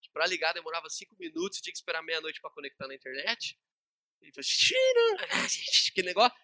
[0.00, 3.58] que para ligar demorava 5 minutos tinha que esperar meia-noite para conectar na internet,
[4.20, 4.46] ele falou,
[5.94, 6.36] que negócio,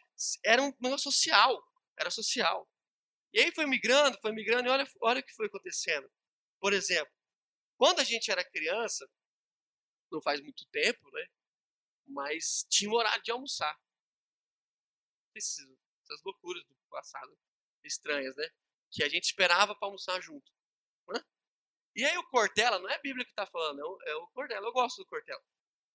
[0.45, 1.63] era um negócio social,
[1.99, 2.69] era social.
[3.33, 6.11] E aí foi migrando, foi migrando, e olha, olha o que foi acontecendo.
[6.61, 7.13] Por exemplo,
[7.77, 9.09] quando a gente era criança,
[10.11, 11.27] não faz muito tempo, né?
[12.07, 13.77] mas tinha um horário de almoçar.
[15.37, 15.67] Essas,
[16.25, 17.37] loucuras do passado
[17.85, 18.49] estranhas, né?
[18.91, 20.51] Que a gente esperava para almoçar junto.
[21.09, 21.21] Né?
[21.95, 24.29] E aí o Cortella, não é a Bíblia que está falando, é o, é o
[24.29, 25.43] Cortella, eu gosto do Cortella.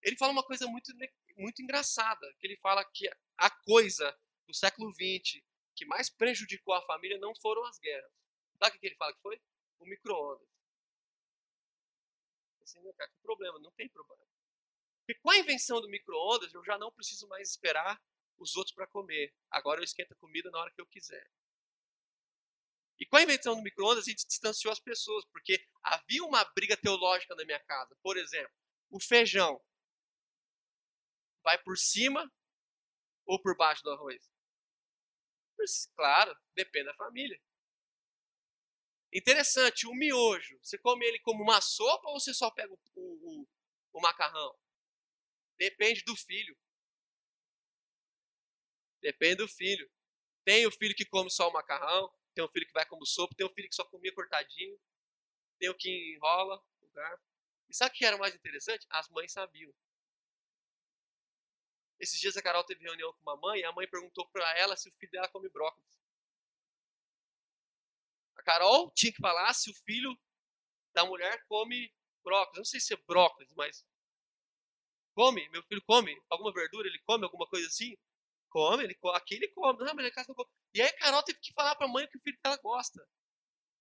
[0.01, 0.91] Ele fala uma coisa muito,
[1.41, 5.41] muito engraçada, que ele fala que a coisa do século XX
[5.75, 8.11] que mais prejudicou a família não foram as guerras.
[8.57, 9.41] Sabe o que ele fala que foi?
[9.79, 10.47] O micro-ondas.
[12.61, 13.57] Assim, né, cara, que problema?
[13.59, 14.21] Não tem problema.
[14.99, 17.99] Porque com a invenção do micro-ondas, eu já não preciso mais esperar
[18.37, 19.33] os outros para comer.
[19.49, 21.27] Agora eu esquento a comida na hora que eu quiser.
[22.99, 26.77] E com a invenção do micro-ondas, a gente distanciou as pessoas, porque havia uma briga
[26.77, 27.95] teológica na minha casa.
[28.03, 28.53] Por exemplo,
[28.91, 29.59] o feijão
[31.43, 32.31] vai por cima
[33.25, 34.31] ou por baixo do arroz?
[35.95, 37.39] Claro, depende da família.
[39.13, 43.47] Interessante, o miojo, você come ele como uma sopa ou você só pega o, o,
[43.93, 44.55] o macarrão?
[45.57, 46.57] Depende do filho.
[49.01, 49.89] Depende do filho.
[50.45, 53.35] Tem o filho que come só o macarrão, tem o filho que vai como sopa,
[53.35, 54.79] tem o filho que só comia cortadinho,
[55.59, 57.23] tem o que enrola o garfo.
[57.69, 58.85] E sabe o que era mais interessante?
[58.89, 59.73] As mães sabiam.
[62.01, 64.75] Esses dias a Carol teve reunião com uma mãe e a mãe perguntou para ela
[64.75, 66.01] se o filho dela come brócolis.
[68.35, 70.19] A Carol tinha que falar se o filho
[70.93, 72.57] da mulher come brócolis.
[72.57, 73.85] não sei se é brócolis, mas
[75.13, 77.97] Come, meu filho come alguma verdura, ele come alguma coisa assim?
[78.49, 79.83] Come, ele aqui ele come.
[79.83, 80.49] Não, mas casa não come.
[80.73, 83.05] E aí a Carol teve que falar para a mãe que o filho dela gosta.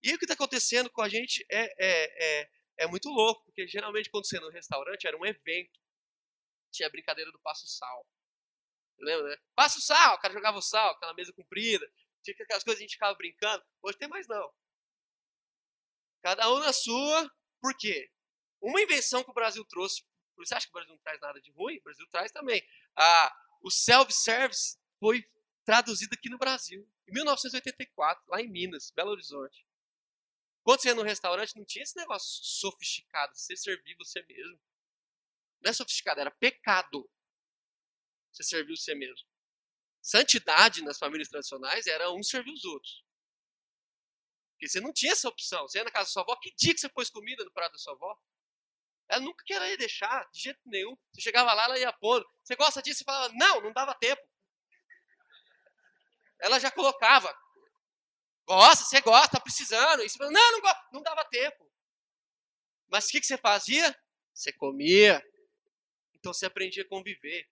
[0.02, 3.66] E o que está acontecendo com a gente é, é, é, é muito louco, porque
[3.68, 5.78] geralmente quando você ia no restaurante era um evento.
[6.70, 8.06] Tinha a brincadeira do passo sal.
[8.98, 9.36] Lembra, né?
[9.54, 11.90] Passa o sal, o cara jogava o sal, aquela mesa comprida.
[12.22, 13.64] Tinha aquelas coisas que a gente ficava brincando.
[13.82, 14.52] Hoje tem mais não.
[16.22, 17.30] Cada um na sua.
[17.60, 18.10] Por quê?
[18.60, 20.04] Uma invenção que o Brasil trouxe
[20.40, 21.76] você acha que o Brasil não traz nada de ruim?
[21.78, 22.66] O Brasil traz também.
[22.96, 25.24] Ah, o self-service foi
[25.64, 29.66] traduzida aqui no Brasil, em 1984, lá em Minas, Belo Horizonte.
[30.62, 34.58] Quando você ia no restaurante, não tinha esse negócio sofisticado, você servir você mesmo.
[35.62, 37.08] Não é sofisticado, era pecado.
[38.32, 39.26] Você servir você mesmo.
[40.02, 43.04] Santidade nas famílias tradicionais era um servir os outros.
[44.52, 45.66] Porque você não tinha essa opção.
[45.68, 47.72] Você ia na casa da sua avó, que dia que você pôs comida no prato
[47.72, 48.18] da sua avó?
[49.08, 50.96] Ela nunca queria deixar, de jeito nenhum.
[51.12, 52.24] Você chegava lá, ela ia pôr.
[52.44, 52.98] Você gosta disso?
[52.98, 54.22] Você falava, não, não dava tempo.
[56.40, 57.36] Ela já colocava.
[58.46, 60.02] Gosta, você gosta, tá precisando.
[60.02, 60.74] E você falava, não, não.
[60.92, 61.70] Não dava tempo.
[62.88, 63.98] Mas o que, que você fazia?
[64.32, 65.24] Você comia.
[66.20, 67.48] Então você aprendia a conviver.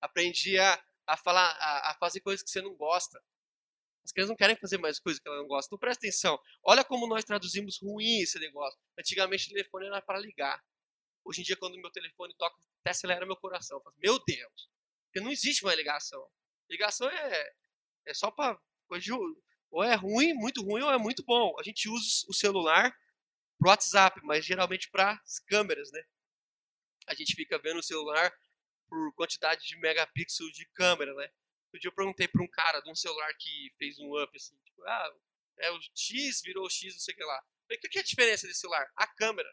[0.00, 3.22] Aprendia a falar, a, a fazer coisas que você não gosta.
[4.04, 5.68] As crianças não querem fazer mais coisas que elas não gostam.
[5.68, 6.38] Então presta atenção.
[6.62, 8.78] Olha como nós traduzimos ruim esse negócio.
[8.98, 10.62] Antigamente o telefone era para ligar.
[11.24, 13.80] Hoje em dia, quando meu telefone toca, até acelera meu coração.
[13.80, 14.70] Falo, meu Deus.
[15.06, 16.22] Porque não existe mais ligação.
[16.68, 17.52] Ligação é,
[18.06, 18.60] é só para.
[19.70, 21.54] Ou é ruim, muito ruim, ou é muito bom.
[21.58, 22.94] A gente usa o celular
[23.58, 26.04] pro WhatsApp, mas geralmente para as câmeras, né?
[27.06, 28.32] A gente fica vendo o celular
[28.88, 31.32] por quantidade de megapixels de câmera, né?
[31.74, 34.56] Um dia eu perguntei para um cara de um celular que fez um up, assim,
[34.62, 35.16] tipo, ah,
[35.58, 37.44] é o X virou X, não sei o que lá.
[37.66, 38.90] Falei, o que é a diferença desse celular?
[38.96, 39.52] A câmera.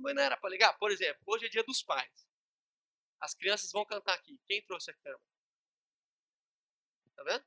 [0.00, 0.76] Mas não era para ligar?
[0.78, 2.26] Por exemplo, hoje é dia dos pais.
[3.20, 4.38] As crianças vão cantar aqui.
[4.46, 5.22] Quem trouxe a câmera?
[7.14, 7.44] Tá vendo?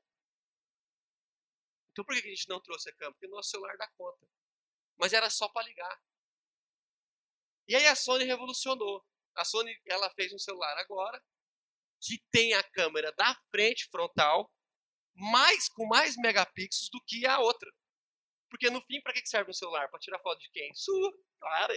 [1.92, 3.12] Então por que a gente não trouxe a câmera?
[3.12, 4.26] Porque o nosso celular dá conta.
[4.96, 6.02] Mas era só para ligar.
[7.68, 9.04] E aí a Sony revolucionou.
[9.34, 11.22] A Sony ela fez um celular agora
[12.00, 14.50] que tem a câmera da frente frontal
[15.14, 17.70] mais com mais megapixels do que a outra.
[18.50, 19.88] Porque no fim, para que serve um celular?
[19.88, 20.72] Para tirar foto de quem?
[20.74, 21.74] Sua, claro.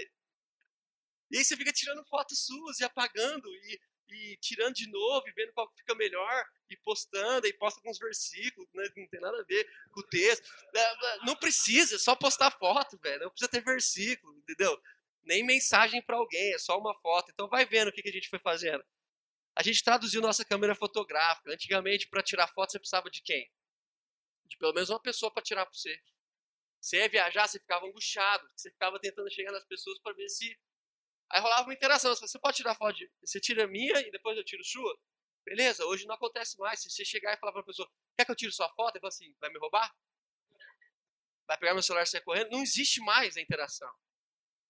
[1.31, 5.31] E aí você fica tirando fotos suas e apagando e, e tirando de novo e
[5.31, 8.83] vendo qual fica melhor e postando e posta com uns versículos, né?
[8.95, 10.47] não tem nada a ver com o texto.
[11.25, 13.23] Não precisa, é só postar foto, velho.
[13.23, 14.79] Não precisa ter versículo, entendeu?
[15.23, 17.31] Nem mensagem para alguém, é só uma foto.
[17.31, 18.83] Então vai vendo o que, que a gente foi fazendo.
[19.55, 21.51] A gente traduziu nossa câmera fotográfica.
[21.51, 23.51] Antigamente, para tirar foto, você precisava de quem?
[24.45, 26.01] De pelo menos uma pessoa para tirar para você.
[26.79, 30.57] Você ia viajar, você ficava angustiado, você ficava tentando chegar nas pessoas para ver se.
[31.29, 32.15] Aí rolava uma interação.
[32.15, 33.11] Você pode tirar foto, de...
[33.21, 34.97] você tira minha e depois eu tiro sua?
[35.45, 36.81] Beleza, hoje não acontece mais.
[36.81, 38.95] Se você chegar e falar para a pessoa, quer que eu tire sua foto?
[38.95, 39.93] Ele fala assim, vai me roubar?
[41.47, 42.51] Vai pegar meu celular e sair correndo?
[42.51, 43.91] Não existe mais a interação.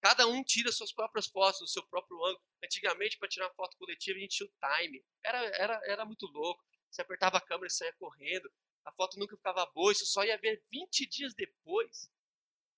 [0.01, 2.41] Cada um tira suas próprias fotos, do seu próprio ângulo.
[2.63, 5.05] Antigamente, para tirar foto coletiva, a gente tinha o time.
[5.23, 6.63] Era, era, era muito louco.
[6.89, 8.49] Você apertava a câmera e saía correndo.
[8.85, 9.91] A foto nunca ficava boa.
[9.91, 12.09] Isso só ia ver 20 dias depois.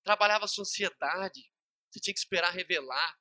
[0.02, 1.50] Trabalhava a sua ansiedade.
[1.90, 3.18] Você tinha que esperar revelar.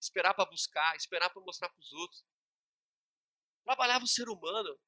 [0.00, 0.96] Esperar para buscar.
[0.96, 2.24] Esperar para mostrar para os outros.
[3.64, 4.78] Trabalhava o ser humano.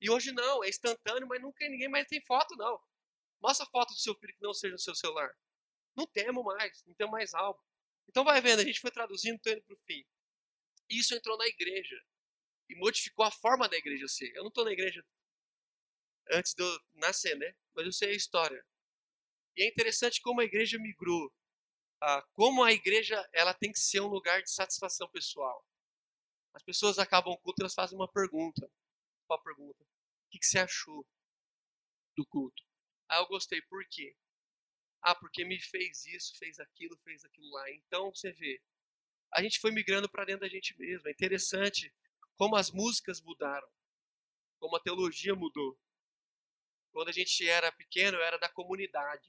[0.00, 0.62] E hoje não.
[0.62, 2.78] É instantâneo, mas nunca ninguém mais tem foto, não.
[3.40, 5.34] Mostra a foto do seu filho que não seja no seu celular.
[5.96, 6.84] Não temo mais.
[6.86, 7.60] Não temos mais álbum.
[8.08, 10.04] Então vai vendo, a gente foi traduzindo, estou para o fim.
[10.88, 12.02] Isso entrou na igreja.
[12.68, 14.30] E modificou a forma da igreja ser.
[14.34, 15.04] Eu não estou na igreja
[16.30, 17.54] antes de eu nascer, né?
[17.74, 18.64] Mas eu sei a história.
[19.56, 21.32] E é interessante como a igreja migrou.
[22.00, 25.64] Ah, como a igreja ela tem que ser um lugar de satisfação pessoal.
[26.54, 28.70] As pessoas acabam o culto elas fazem uma pergunta.
[29.26, 29.82] Qual a pergunta?
[29.82, 31.06] O que, que você achou
[32.16, 32.62] do culto?
[33.08, 33.60] Ah, eu gostei.
[33.62, 34.14] Por quê?
[35.02, 37.70] Ah, porque me fez isso, fez aquilo, fez aquilo lá.
[37.70, 38.60] Então você vê,
[39.32, 41.08] a gente foi migrando para dentro da gente mesmo.
[41.08, 41.92] É interessante
[42.36, 43.68] como as músicas mudaram,
[44.58, 45.78] como a teologia mudou.
[46.92, 49.28] Quando a gente era pequeno, era da comunidade,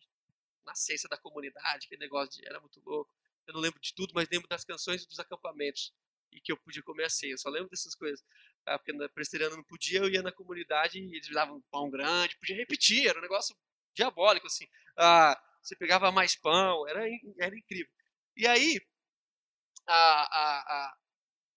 [0.65, 3.13] nascença da comunidade, aquele negócio de, era muito louco.
[3.45, 5.93] Eu não lembro de tudo, mas lembro das canções dos acampamentos
[6.31, 7.33] e que eu podia comer a ceia.
[7.33, 8.23] Eu só lembro dessas coisas.
[8.65, 11.89] Ah, porque na presteriana não podia, eu ia na comunidade e eles davam um pão
[11.89, 13.55] grande, podia repetir, era um negócio
[13.93, 14.67] diabólico assim.
[14.95, 17.05] Ah, você pegava mais pão, era,
[17.39, 17.91] era incrível.
[18.35, 18.79] E aí,
[19.87, 20.97] a, a, a,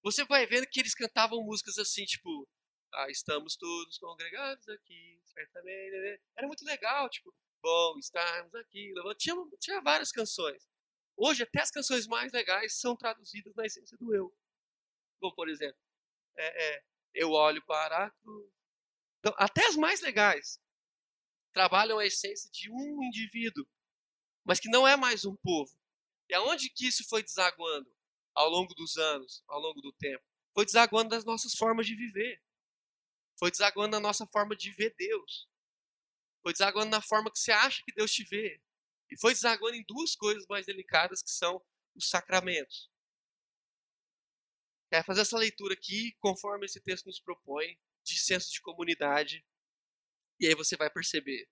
[0.02, 2.46] você vai vendo que eles cantavam músicas assim, tipo,
[2.92, 5.90] ah, estamos todos congregados aqui, certamente.
[5.90, 6.18] Né.
[6.36, 8.92] Era muito legal, tipo, bom estarmos aqui.
[9.18, 10.62] Tinha, tinha várias canções.
[11.16, 14.34] Hoje, até as canções mais legais são traduzidas na essência do eu.
[15.20, 15.78] Como, por exemplo,
[16.36, 18.52] é, é, eu olho para a cruz.
[19.20, 20.60] Então, até as mais legais
[21.52, 23.66] trabalham a essência de um indivíduo
[24.44, 25.72] mas que não é mais um povo.
[26.28, 27.92] E aonde que isso foi desaguando
[28.34, 30.24] ao longo dos anos, ao longo do tempo?
[30.54, 32.42] Foi desaguando das nossas formas de viver.
[33.38, 35.48] Foi desaguando na nossa forma de ver Deus.
[36.42, 38.60] Foi desaguando na forma que você acha que Deus te vê.
[39.10, 41.62] E foi desaguando em duas coisas mais delicadas que são
[41.94, 42.90] os sacramentos.
[44.90, 49.44] Quer fazer essa leitura aqui, conforme esse texto nos propõe, de senso de comunidade.
[50.38, 51.48] E aí você vai perceber.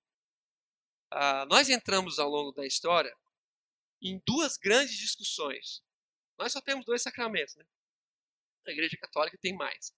[1.11, 3.17] Ah, nós entramos ao longo da história
[4.01, 5.83] em duas grandes discussões.
[6.39, 7.67] Nós só temos dois sacramentos, né?
[8.67, 9.95] A Igreja Católica tem mais,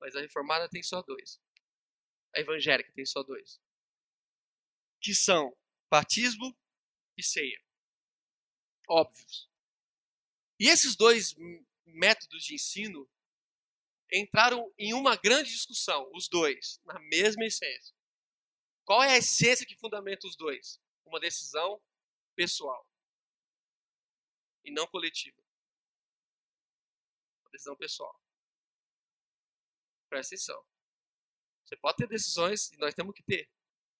[0.00, 1.40] mas a Reformada tem só dois.
[2.34, 3.60] A Evangélica tem só dois.
[5.00, 5.56] Que são
[5.90, 6.56] batismo
[7.16, 7.60] e ceia.
[8.88, 9.50] Óbvios.
[10.58, 11.34] E esses dois
[11.84, 13.10] métodos de ensino
[14.12, 17.94] entraram em uma grande discussão, os dois, na mesma essência.
[18.84, 20.80] Qual é a essência que fundamenta os dois?
[21.04, 21.80] Uma decisão
[22.34, 22.88] pessoal
[24.64, 25.40] e não coletiva.
[27.42, 28.20] Uma decisão pessoal.
[30.08, 30.64] Presta atenção.
[31.64, 33.48] Você pode ter decisões, e nós temos que ter,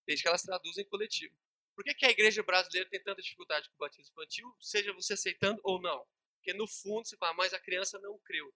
[0.06, 1.34] desde que elas traduzem coletivo.
[1.74, 5.14] Por que, que a igreja brasileira tem tanta dificuldade com o batismo infantil, seja você
[5.14, 6.06] aceitando ou não?
[6.36, 8.52] Porque no fundo você fala, mas a criança não creu.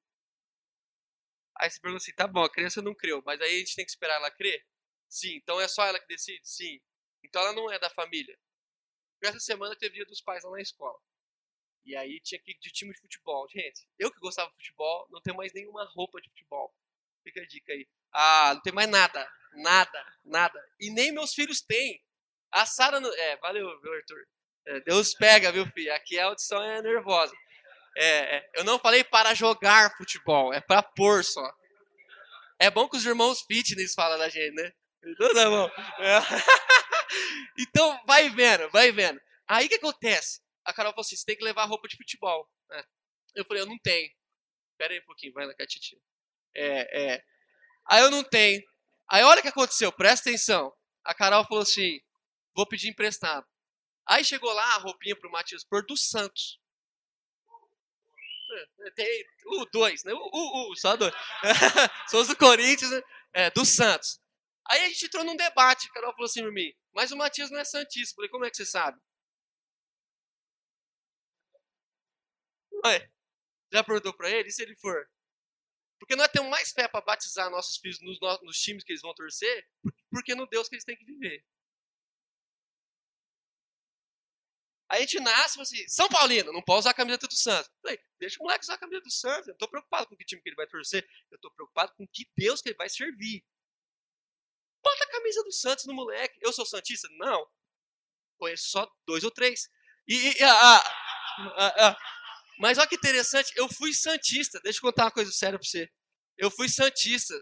[1.58, 3.84] Aí você pergunta assim, tá bom, a criança não creu, mas aí a gente tem
[3.84, 4.66] que esperar ela crer?
[5.09, 5.37] Sim.
[5.37, 6.40] Então é só ela que decide?
[6.42, 6.81] Sim.
[7.25, 8.38] Então ela não é da família.
[9.23, 10.99] Essa semana teve dia dos pais lá na escola.
[11.85, 13.49] E aí tinha que ir de time de futebol.
[13.49, 16.75] Gente, eu que gostava de futebol, não tenho mais nenhuma roupa de futebol.
[17.23, 17.88] Fica a dica aí.
[18.12, 19.29] Ah, não tem mais nada.
[19.55, 20.61] Nada, nada.
[20.81, 22.03] E nem meus filhos têm.
[22.53, 23.01] A Sara.
[23.01, 23.12] Não...
[23.12, 24.27] É, valeu, viu, Arthur?
[24.66, 25.92] É, Deus pega, viu, filho?
[25.95, 27.35] Aqui a audição é nervosa.
[27.97, 31.51] É, é, eu não falei para jogar futebol, é para pôr só.
[32.59, 34.73] É bom que os irmãos fitness falam da gente, né?
[35.07, 35.71] Então tá bom.
[36.01, 36.19] É.
[37.59, 39.21] então, vai vendo, vai vendo.
[39.47, 40.40] Aí o que acontece?
[40.64, 42.51] A Carol falou assim: você tem que levar roupa de futebol.
[42.73, 42.85] É.
[43.37, 44.11] Eu falei: eu não tenho.
[44.77, 45.99] Pera aí um pouquinho, vai lá titia.
[46.55, 47.25] É, é.
[47.88, 48.62] Aí eu não tenho.
[49.09, 50.73] Aí olha o que aconteceu, presta atenção.
[51.05, 52.01] A Carol falou assim:
[52.55, 53.47] vou pedir emprestado.
[54.07, 56.61] Aí chegou lá a roupinha pro Matias pôr do Santos.
[58.81, 60.12] É, tem o uh, dois, né?
[60.12, 61.12] O, uh, uh, só dois.
[62.09, 63.03] São os do Corinthians, né?
[63.37, 64.19] é, do Santos.
[64.70, 65.90] Aí a gente entrou num debate.
[65.92, 68.12] Carol falou assim pra mim: Mas o Matias não é Santista.
[68.12, 69.00] Eu falei: Como é que você sabe?
[72.85, 73.11] Ué,
[73.72, 74.48] já perguntou pra ele?
[74.48, 75.09] E se ele for?
[75.98, 79.14] Porque nós temos mais fé para batizar nossos filhos nos, nos times que eles vão
[79.14, 79.66] torcer,
[80.11, 81.44] porque no Deus que eles têm que viver.
[84.88, 87.68] Aí a gente nasce e assim, São Paulino, não pode usar a camiseta do Santos.
[87.83, 89.48] Falei, deixa o moleque usar a camiseta do Santos.
[89.48, 91.05] Eu não tô preocupado com que time que ele vai torcer.
[91.31, 93.44] Eu tô preocupado com que Deus que ele vai servir.
[94.87, 96.38] Bota a camisa do Santos no moleque.
[96.40, 97.09] Eu sou Santista?
[97.18, 97.44] Não.
[98.38, 99.68] Conheço só dois ou três.
[100.07, 101.96] E, e ah,
[102.61, 104.61] mas olha que interessante, eu fui Santista.
[104.61, 105.90] Deixa eu contar uma coisa séria pra você.
[106.38, 107.35] Eu fui Santista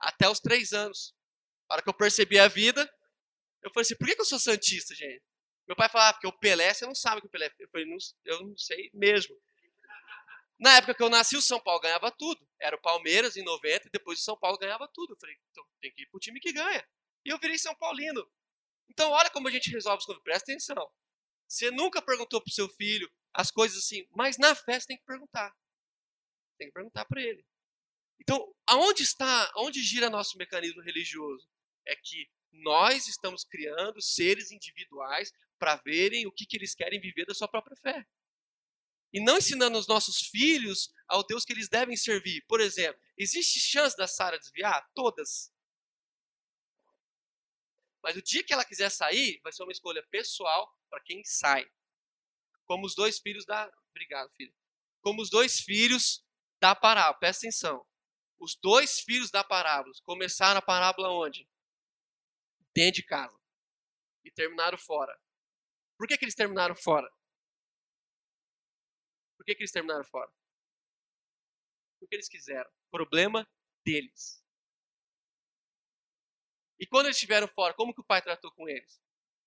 [0.00, 1.14] até os três anos.
[1.68, 2.90] Na hora que eu percebi a vida,
[3.62, 5.22] eu falei assim, por que, eu sou Santista, gente?
[5.66, 7.52] Meu pai falava, ah, porque o Pelé, você não sabe que o Pelé.
[7.58, 9.36] Eu falei, não, eu não sei mesmo.
[10.58, 12.46] Na época que eu nasci, o São Paulo ganhava tudo.
[12.60, 15.12] Era o Palmeiras em 90 e depois o São Paulo ganhava tudo.
[15.12, 16.84] Eu falei, então tem que ir pro time que ganha.
[17.24, 18.28] E eu virei São Paulino.
[18.88, 20.22] Então, olha como a gente resolve as coisas.
[20.22, 20.90] Presta atenção.
[21.46, 25.54] Você nunca perguntou pro seu filho as coisas assim, mas na festa tem que perguntar.
[26.58, 27.44] Tem que perguntar para ele.
[28.20, 31.48] Então, aonde está, aonde gira nosso mecanismo religioso?
[31.86, 37.24] É que nós estamos criando seres individuais para verem o que, que eles querem viver
[37.26, 38.04] da sua própria fé.
[39.12, 42.44] E não ensinando os nossos filhos ao Deus que eles devem servir.
[42.46, 44.86] Por exemplo, existe chance da Sara desviar?
[44.94, 45.52] Todas.
[48.02, 51.68] Mas o dia que ela quiser sair, vai ser uma escolha pessoal para quem sai.
[52.64, 53.70] Como os dois filhos da.
[53.90, 54.54] Obrigado, filho.
[55.00, 56.24] Como os dois filhos
[56.60, 57.18] da parábola.
[57.18, 57.84] Presta atenção.
[58.38, 61.48] Os dois filhos da parábola começaram a parábola onde?
[62.74, 63.36] Dentro de casa.
[64.24, 65.18] E terminaram fora.
[65.96, 67.10] Por que, que eles terminaram fora?
[69.48, 70.30] Que, que eles terminaram fora?
[71.98, 72.70] Porque eles quiseram.
[72.90, 73.48] Problema
[73.82, 74.44] deles.
[76.78, 79.00] E quando eles estiveram fora, como que o pai tratou com eles?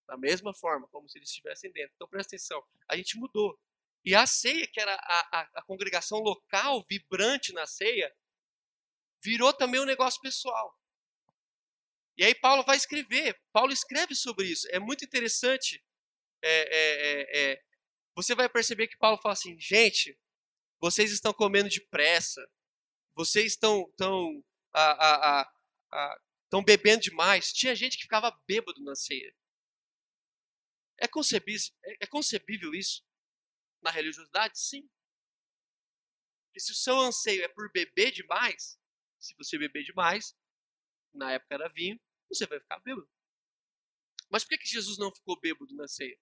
[0.07, 1.93] Da mesma forma, como se eles estivessem dentro.
[1.93, 3.59] Então presta atenção, a gente mudou.
[4.03, 8.11] E a ceia, que era a, a, a congregação local, vibrante na ceia,
[9.23, 10.76] virou também um negócio pessoal.
[12.17, 13.39] E aí Paulo vai escrever.
[13.53, 14.67] Paulo escreve sobre isso.
[14.71, 15.86] É muito interessante
[16.41, 17.63] é, é, é,
[18.16, 20.18] você vai perceber que Paulo fala assim, gente,
[20.80, 22.45] vocês estão comendo depressa,
[23.16, 24.43] vocês estão estão
[24.74, 25.41] a, a,
[25.91, 27.51] a, estão bebendo demais.
[27.53, 29.34] Tinha gente que ficava bêbado na ceia.
[30.99, 33.03] É concebível, é, é concebível isso
[33.82, 34.59] na religiosidade?
[34.59, 34.89] Sim.
[36.53, 38.78] E se o seu anseio é por beber demais,
[39.20, 40.36] se você beber demais,
[41.14, 41.99] na época era vinho,
[42.30, 43.09] você vai ficar bêbado.
[44.30, 46.18] Mas por que Jesus não ficou bêbado na ceia?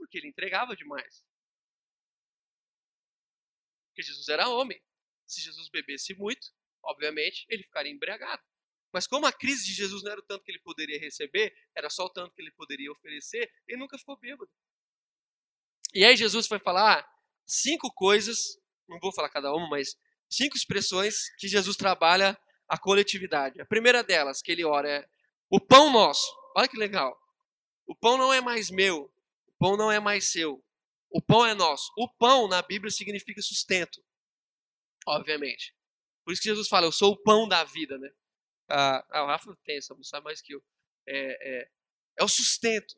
[0.00, 1.22] Porque ele entregava demais.
[3.88, 4.82] Porque Jesus era homem.
[5.26, 6.48] Se Jesus bebesse muito,
[6.82, 8.42] obviamente, ele ficaria embriagado.
[8.90, 11.90] Mas como a crise de Jesus não era o tanto que ele poderia receber, era
[11.90, 14.50] só o tanto que ele poderia oferecer, ele nunca ficou bêbado.
[15.92, 17.06] E aí Jesus foi falar
[17.46, 19.96] cinco coisas, não vou falar cada uma, mas
[20.30, 23.60] cinco expressões que Jesus trabalha a coletividade.
[23.60, 25.08] A primeira delas, que ele ora, é
[25.50, 26.26] o pão nosso.
[26.56, 27.16] Olha que legal.
[27.86, 29.12] O pão não é mais meu,
[29.60, 30.64] pão não é mais seu.
[31.10, 31.92] O pão é nosso.
[31.96, 34.02] O pão na Bíblia significa sustento,
[35.06, 35.76] obviamente.
[36.24, 38.10] Por isso que Jesus fala, eu sou o pão da vida, né?
[38.68, 40.64] Ah, ah o Rafa tem essa, sabe mais que eu.
[41.06, 41.70] É, é,
[42.20, 42.94] é o sustento.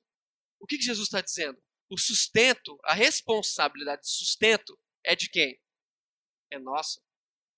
[0.61, 1.61] O que, que Jesus está dizendo?
[1.91, 5.61] O sustento, a responsabilidade de sustento é de quem?
[6.51, 7.03] É nossa.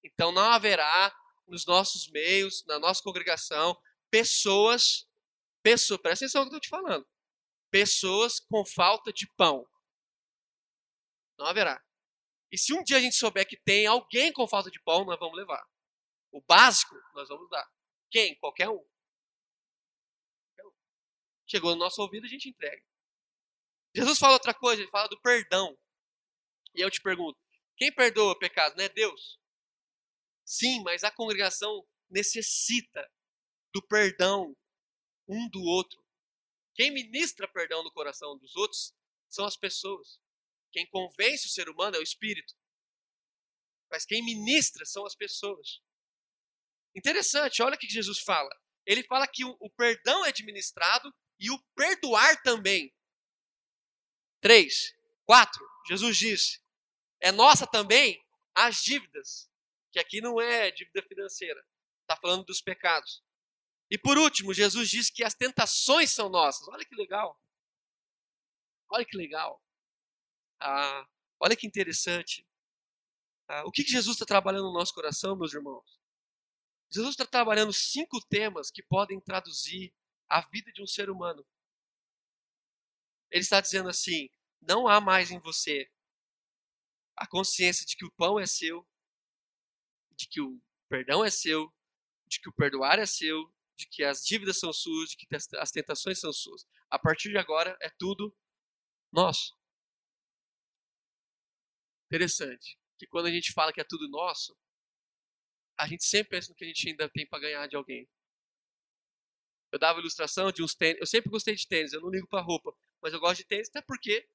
[0.03, 1.15] Então não haverá
[1.47, 3.77] nos nossos meios, na nossa congregação,
[4.11, 5.07] pessoas,
[5.63, 7.07] pessoas, presta atenção no que eu estou te falando,
[7.75, 9.69] pessoas com falta de pão.
[11.37, 11.85] Não haverá.
[12.53, 15.19] E se um dia a gente souber que tem alguém com falta de pão, nós
[15.19, 15.61] vamos levar.
[16.31, 17.69] O básico, nós vamos dar.
[18.13, 18.39] Quem?
[18.39, 18.89] Qualquer um.
[21.51, 22.81] Chegou no nosso ouvido, a gente entrega.
[23.93, 25.77] Jesus fala outra coisa, ele fala do perdão.
[26.77, 27.37] E eu te pergunto,
[27.77, 28.77] quem perdoa o pecado?
[28.77, 29.41] Não é Deus?
[30.45, 33.11] Sim, mas a congregação necessita
[33.75, 34.57] do perdão
[35.27, 36.04] um do outro.
[36.75, 38.93] Quem ministra perdão no coração dos outros
[39.29, 40.21] são as pessoas.
[40.73, 42.55] Quem convence o ser humano é o espírito.
[43.91, 45.81] Mas quem ministra são as pessoas.
[46.97, 48.51] Interessante, olha o que Jesus fala.
[48.87, 52.93] Ele fala que o, perdão é administrado e o perdoar também.
[54.41, 54.95] Três,
[55.25, 55.65] quatro.
[55.89, 56.63] Jesus diz:
[57.21, 58.23] é nossa também
[58.55, 59.51] as dívidas
[59.93, 61.65] que aqui não é dívida financeira,
[62.03, 63.23] está falando dos pecados.
[63.91, 66.67] E por último, Jesus diz que as tentações são nossas.
[66.69, 67.39] Olha que legal.
[68.91, 69.63] Olha que legal.
[70.59, 71.07] Ah,
[71.39, 72.47] olha que interessante.
[73.47, 76.01] Ah, o que, que Jesus está trabalhando no nosso coração, meus irmãos?
[76.91, 79.93] Jesus está trabalhando cinco temas que podem traduzir
[80.29, 81.45] a vida de um ser humano.
[83.31, 84.31] Ele está dizendo assim:
[84.61, 85.91] não há mais em você
[87.17, 88.87] a consciência de que o pão é seu,
[90.17, 91.73] de que o perdão é seu,
[92.27, 95.27] de que o perdoar é seu, de que as dívidas são suas, de que
[95.59, 96.67] as tentações são suas.
[96.91, 98.37] A partir de agora é tudo
[99.13, 99.57] nosso.
[102.07, 104.57] Interessante que quando a gente fala que é tudo nosso,
[105.77, 108.09] a gente sempre pensa no que a gente ainda tem para ganhar de alguém.
[109.73, 111.01] Eu dava ilustração de uns tênis.
[111.01, 112.73] Eu sempre gostei de tênis, eu não ligo para roupa,
[113.03, 114.29] mas eu gosto de tênis até porque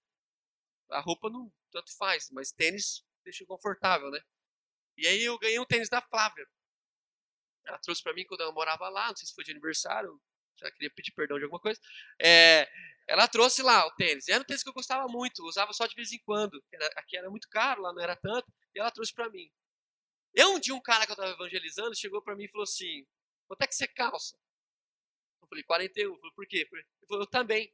[0.90, 4.20] a roupa não tanto faz, mas tênis deixa confortável, né?
[4.98, 6.46] E aí eu ganhei um tênis da Flávia.
[7.70, 10.20] Ela trouxe para mim quando ela morava lá, não sei se foi de aniversário,
[10.58, 11.80] já queria pedir perdão de alguma coisa.
[12.22, 12.68] É,
[13.08, 14.28] ela trouxe lá o tênis.
[14.28, 16.62] E era um tênis que eu gostava muito, usava só de vez em quando.
[16.74, 19.50] Era, aqui era muito caro, lá não era tanto, e ela trouxe para mim.
[20.34, 23.06] Eu um dia um cara que eu estava evangelizando chegou para mim e falou assim:
[23.48, 24.38] "Quanto é que você calça?"
[25.42, 26.12] Eu falei: "41".
[26.12, 27.74] Ele falou: "Por quê?" Ele falou: "Eu também".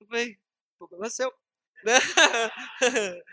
[0.00, 0.32] Eu falei:
[0.74, 1.32] "O problema é seu".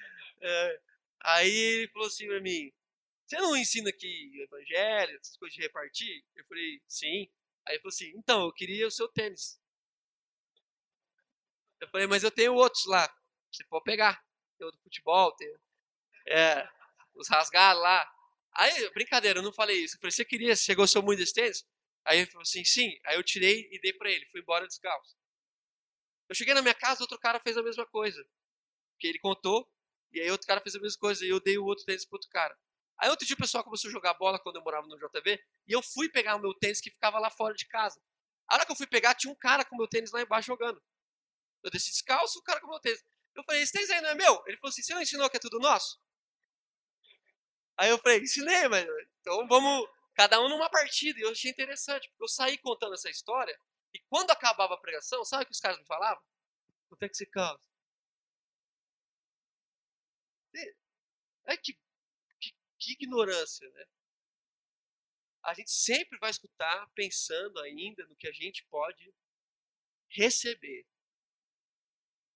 [0.41, 0.79] é,
[1.23, 2.71] Aí ele falou assim pra mim:
[3.26, 6.23] Você não ensina aqui evangelho, essas coisas de repartir?
[6.36, 7.28] Eu falei: Sim.
[7.67, 9.59] Aí ele falou assim: Então, eu queria o seu tênis.
[11.82, 13.11] Eu falei: Mas eu tenho outros lá.
[13.51, 14.23] Você pode pegar.
[14.57, 15.51] Tem o do futebol, tem
[16.28, 16.67] é,
[17.15, 18.07] os rasgados lá.
[18.53, 19.95] Aí, brincadeira, eu não falei isso.
[19.95, 20.55] Eu falei: Você queria?
[20.55, 21.65] Você gostou muito desse tênis?
[22.05, 22.95] Aí ele falou assim: Sim.
[23.05, 24.28] Aí eu tirei e dei pra ele.
[24.28, 25.15] Fui embora descalço.
[26.30, 28.23] Eu cheguei na minha casa, outro cara fez a mesma coisa.
[28.99, 29.67] Que ele contou,
[30.11, 32.15] e aí outro cara fez a mesma coisa, e eu dei o outro tênis pro
[32.15, 32.57] outro cara.
[32.97, 35.71] Aí outro dia o pessoal começou a jogar bola quando eu morava no JV, e
[35.71, 38.01] eu fui pegar o meu tênis que ficava lá fora de casa.
[38.47, 40.81] A hora que eu fui pegar, tinha um cara com meu tênis lá embaixo jogando.
[41.63, 43.03] Eu desci descalço, o cara com meu tênis.
[43.35, 44.43] Eu falei, esse tênis aí não é meu?
[44.45, 45.99] Ele falou assim, você não ensinou que é tudo nosso?
[47.77, 48.87] Aí eu falei, ensinei, mas
[49.19, 51.19] então vamos, cada um numa partida.
[51.19, 53.59] E eu achei interessante, porque eu saí contando essa história,
[53.93, 56.23] e quando acabava a pregação, sabe o que os caras me falavam?
[56.87, 57.67] Quanto é que você calça?
[61.45, 61.77] É que,
[62.86, 63.86] que ignorância, né?
[65.43, 69.13] A gente sempre vai escutar pensando ainda no que a gente pode
[70.09, 70.86] receber.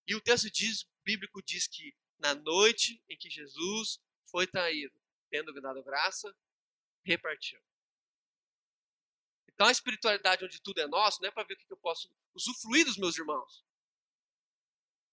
[0.08, 5.54] E o texto diz, bíblico diz que na noite em que Jesus foi traído, tendo
[5.62, 6.36] dado graça,
[7.04, 7.62] repartiu.
[9.48, 12.12] Então a espiritualidade onde tudo é nosso não é para ver o que eu posso
[12.34, 13.64] usufruir dos meus irmãos.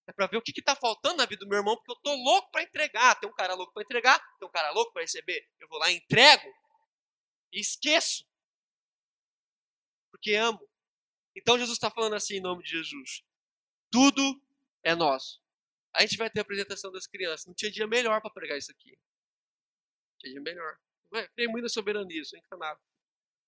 [0.07, 2.15] É para ver o que está faltando na vida do meu irmão, porque eu estou
[2.15, 3.19] louco para entregar.
[3.19, 5.45] Tem um cara louco para entregar, tem um cara louco para receber.
[5.59, 6.49] Eu vou lá, entrego
[7.51, 8.25] e esqueço.
[10.09, 10.67] Porque amo.
[11.35, 13.23] Então Jesus está falando assim em nome de Jesus.
[13.91, 14.41] Tudo
[14.81, 15.41] é nosso.
[15.93, 17.45] A gente vai ter a apresentação das crianças.
[17.45, 18.91] Não tinha dia melhor para pregar isso aqui.
[20.11, 20.79] Não tinha dia melhor.
[21.49, 22.79] Muito na soberania, sou encanado.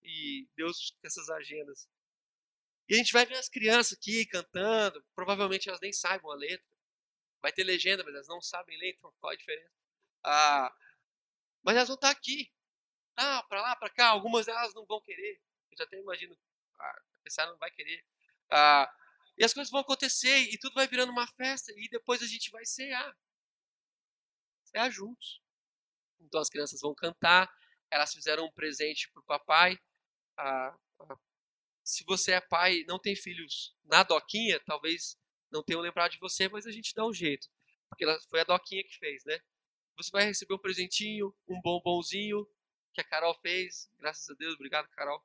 [0.03, 1.89] E Deus com essas agendas.
[2.89, 6.65] E a gente vai ver as crianças aqui cantando, provavelmente elas nem saibam a letra.
[7.41, 9.71] Vai ter legenda, mas elas não sabem ler, então qual a diferença?
[10.23, 10.73] Ah,
[11.63, 12.51] mas elas vão estar aqui.
[13.15, 14.07] Ah, para lá, para cá.
[14.09, 15.39] Algumas delas não vão querer.
[15.71, 16.37] Eu já até imagino,
[16.79, 18.03] ah, a pessoa não vai querer.
[18.51, 18.91] Ah,
[19.37, 22.49] e as coisas vão acontecer e tudo vai virando uma festa e depois a gente
[22.51, 23.15] vai cear.
[24.65, 25.41] Cear juntos.
[26.19, 27.49] Então as crianças vão cantar,
[27.91, 29.77] elas fizeram um presente para o papai.
[30.37, 31.17] Ah, ah,
[31.89, 35.19] se você é pai não tem filhos na doquinha, talvez
[35.51, 37.47] não tenham lembrado de você, mas a gente dá um jeito.
[37.89, 39.39] Porque foi a doquinha que fez, né?
[39.97, 42.47] Você vai receber um presentinho, um bombonzinho
[42.93, 43.89] que a Carol fez.
[43.97, 45.19] Graças a Deus, obrigado, Carol.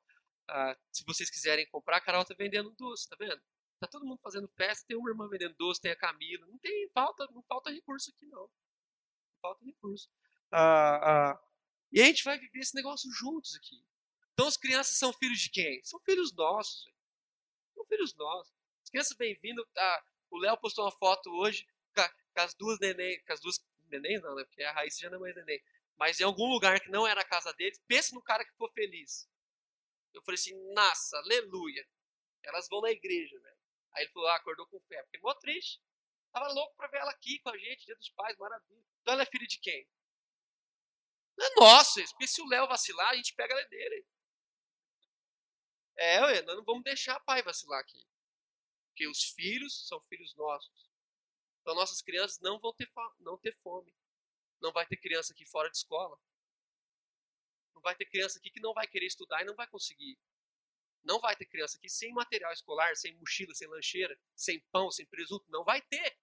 [0.47, 3.41] Ah, se vocês quiserem comprar, a Carol está vendendo doce, tá vendo?
[3.79, 6.47] Tá todo mundo fazendo festa, tem uma irmã vendendo doce, tem a Camila.
[6.47, 8.41] Não tem falta, não falta recurso aqui não.
[8.41, 10.09] Não falta recurso.
[10.51, 11.39] Ah, ah,
[11.91, 13.85] e a gente vai viver esse negócio juntos aqui.
[14.35, 15.81] Então as crianças são filhos de quem?
[15.85, 16.85] São filhos nossos.
[17.73, 18.53] São filhos nossos.
[18.83, 20.05] As crianças bem vindo tá?
[20.29, 21.65] O Léo postou uma foto hoje
[21.95, 24.43] com, com as duas neném, com as duas neném não, né?
[24.43, 25.63] Porque a Raíssa já não é mais neném.
[25.95, 28.67] Mas em algum lugar que não era a casa deles, pensa no cara que ficou
[28.67, 29.25] feliz.
[30.13, 31.87] Eu falei assim, nossa, aleluia.
[32.43, 33.57] Elas vão na igreja, velho.
[33.93, 35.01] Aí ele falou, ah, acordou com fé.
[35.03, 35.81] Porque mó triste.
[36.33, 38.83] Tava louco pra ver ela aqui com a gente, dia dos pais, maravilha.
[39.01, 39.87] Então ela é filha de quem?
[41.37, 44.05] Não é nosso se o Léo vacilar, a gente pega ela dele.
[45.97, 48.05] É, nós não vamos deixar pai vacilar aqui.
[48.89, 50.89] Porque os filhos são filhos nossos.
[51.61, 52.89] Então nossas crianças não vão ter,
[53.19, 53.93] não ter fome.
[54.61, 56.19] Não vai ter criança aqui fora de escola.
[57.73, 60.17] Não vai ter criança aqui que não vai querer estudar e não vai conseguir.
[61.03, 65.05] Não vai ter criança aqui sem material escolar, sem mochila, sem lancheira, sem pão, sem
[65.05, 65.45] presunto.
[65.49, 66.17] Não vai ter.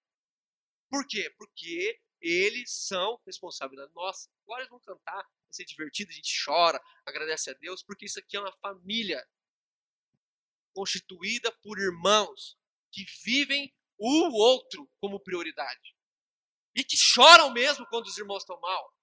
[0.91, 1.31] Por quê?
[1.39, 4.31] Porque eles são responsabilidade nossa.
[4.43, 8.19] Agora eles vão cantar, vai ser divertido, a gente chora, agradece a Deus, porque isso
[8.19, 9.27] aqui é uma família
[10.73, 12.59] constituída por irmãos
[12.91, 15.97] que vivem o outro como prioridade.
[16.75, 18.95] E que choram mesmo quando os irmãos estão mal.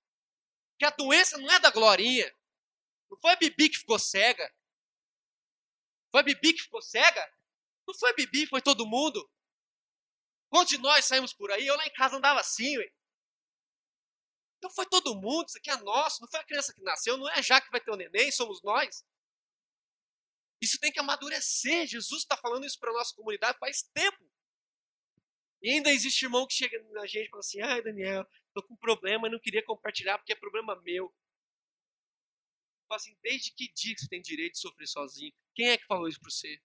[0.78, 2.36] Que a doença não é da Glorinha.
[3.10, 4.54] Não foi a Bibi que ficou cega.
[6.12, 7.34] Foi a Bibi que ficou cega?
[7.88, 9.30] Não foi a Bibi, foi todo mundo.
[10.50, 11.66] Quantos de nós saímos por aí?
[11.66, 12.92] Eu lá em casa andava assim, ué.
[14.58, 17.30] Então foi todo mundo, isso aqui é nosso, não foi a criança que nasceu, não
[17.30, 19.06] é já que vai ter o neném, somos nós.
[20.62, 21.88] Isso tem que amadurecer.
[21.88, 24.30] Jesus está falando isso para a nossa comunidade faz tempo.
[25.62, 28.74] E ainda existe irmão que chega na gente e fala assim: ai, Daniel, estou com
[28.74, 31.14] um problema não queria compartilhar porque é problema meu.
[32.88, 35.34] Fala assim: desde que dia que você tem direito de sofrer sozinho?
[35.56, 36.62] Quem é que falou isso para você?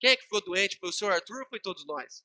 [0.00, 0.78] Quem é que ficou doente?
[0.78, 2.24] Foi o senhor Arthur ou foi todos nós?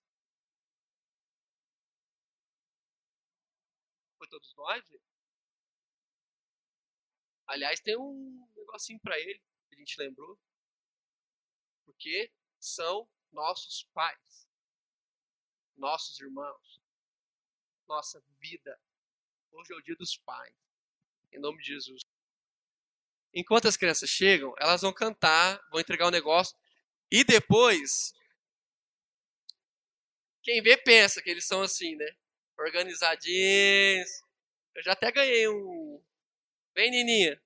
[4.18, 4.84] Foi todos nós?
[7.48, 10.38] Aliás, tem um negocinho para ele, que a gente lembrou.
[11.86, 14.50] Porque são nossos pais,
[15.76, 16.82] nossos irmãos,
[17.88, 18.80] nossa vida.
[19.52, 20.54] Hoje é o dia dos pais.
[21.32, 22.02] Em nome de Jesus.
[23.34, 26.58] Enquanto as crianças chegam, elas vão cantar, vão entregar o um negócio.
[27.10, 28.14] E depois,
[30.44, 32.18] quem vê pensa que eles são assim, né?
[32.58, 34.10] Organizadinhos.
[34.76, 36.04] Eu já até ganhei um.
[36.78, 37.42] Vem, Nininha.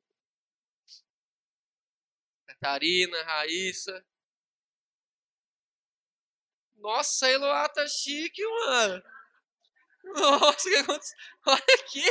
[2.45, 4.05] Catarina, Raíssa.
[6.75, 9.01] Nossa, Eloá tá chique, mano.
[10.03, 11.17] Nossa, o que aconteceu?
[11.47, 12.03] Olha aqui.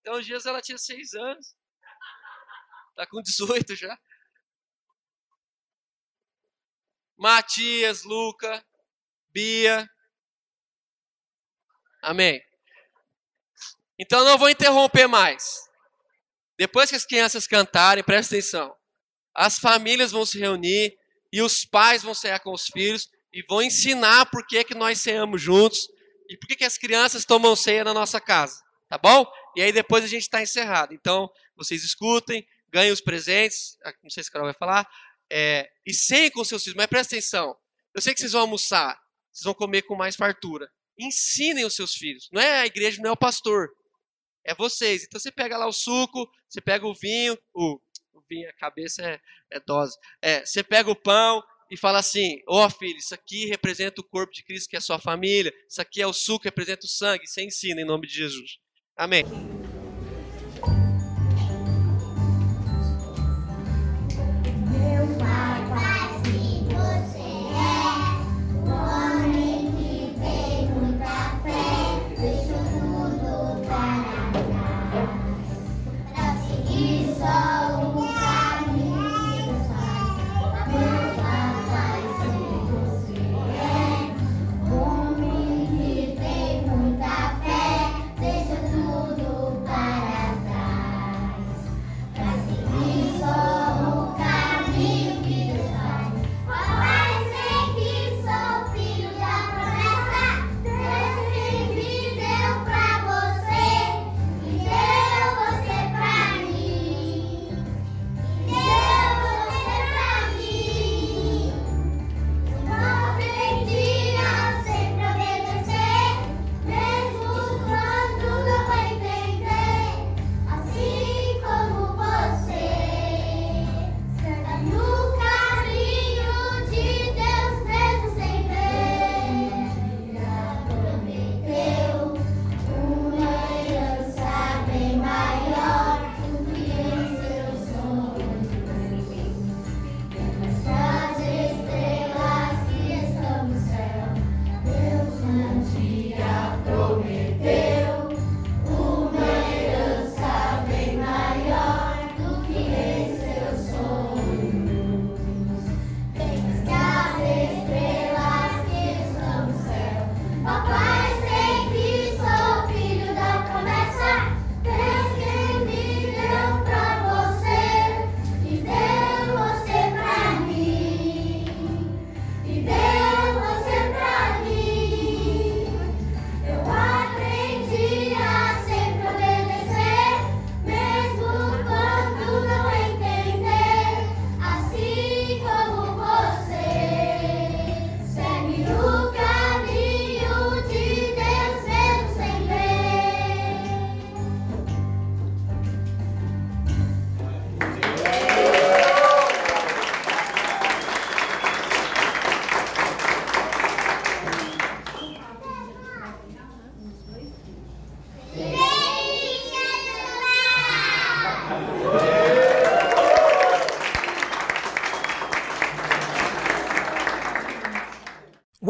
[0.00, 1.56] Então, uns dias ela tinha seis anos.
[2.94, 3.98] Tá com 18 já.
[7.16, 8.64] Matias, Luca,
[9.32, 9.90] Bia.
[12.00, 12.47] Amém.
[13.98, 15.60] Então não vou interromper mais.
[16.58, 18.74] Depois que as crianças cantarem, presta atenção.
[19.34, 20.96] As famílias vão se reunir
[21.32, 25.00] e os pais vão cear com os filhos e vão ensinar por que, que nós
[25.00, 25.88] ceamos juntos
[26.28, 28.60] e por que, que as crianças tomam ceia na nossa casa.
[28.88, 29.26] Tá bom?
[29.54, 30.94] E aí depois a gente está encerrado.
[30.94, 33.76] Então, vocês escutem, ganhem os presentes.
[33.84, 34.88] Ah, não sei se a Carol vai falar.
[35.30, 36.76] É, e ceiem com seus filhos.
[36.76, 37.56] Mas presta atenção.
[37.94, 38.98] Eu sei que vocês vão almoçar.
[39.30, 40.70] Vocês vão comer com mais fartura.
[40.98, 42.28] Ensinem os seus filhos.
[42.32, 43.68] Não é a igreja, não é o pastor.
[44.48, 45.04] É vocês.
[45.04, 47.78] Então você pega lá o suco, você pega o vinho, o
[48.28, 49.20] vinho, a cabeça é,
[49.50, 49.96] é dose.
[50.22, 54.04] É, você pega o pão e fala assim: Ó oh, filho, isso aqui representa o
[54.04, 55.52] corpo de Cristo, que é a sua família.
[55.68, 57.26] Isso aqui é o suco, representa o sangue.
[57.26, 58.58] Você ensina em nome de Jesus.
[58.96, 59.24] Amém.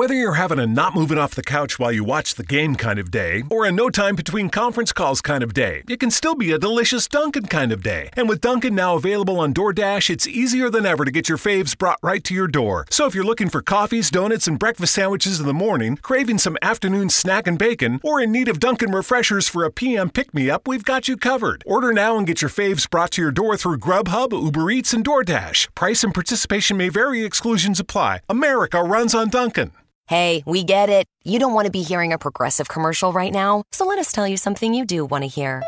[0.09, 2.99] Whether you're having a not moving off the couch while you watch the game kind
[2.99, 6.35] of day, or a no time between conference calls kind of day, it can still
[6.35, 8.09] be a delicious Dunkin' kind of day.
[8.15, 11.77] And with Dunkin' now available on DoorDash, it's easier than ever to get your faves
[11.77, 12.87] brought right to your door.
[12.89, 16.57] So if you're looking for coffees, donuts, and breakfast sandwiches in the morning, craving some
[16.63, 20.49] afternoon snack and bacon, or in need of Dunkin' refreshers for a PM pick me
[20.49, 21.63] up, we've got you covered.
[21.67, 25.05] Order now and get your faves brought to your door through Grubhub, Uber Eats, and
[25.05, 25.75] DoorDash.
[25.75, 28.23] Price and participation may vary, exclusions apply.
[28.31, 29.71] America runs on Dunkin'.
[30.09, 31.07] Hey, we get it.
[31.23, 34.27] You don't want to be hearing a progressive commercial right now, so let us tell
[34.27, 35.63] you something you do want to hear.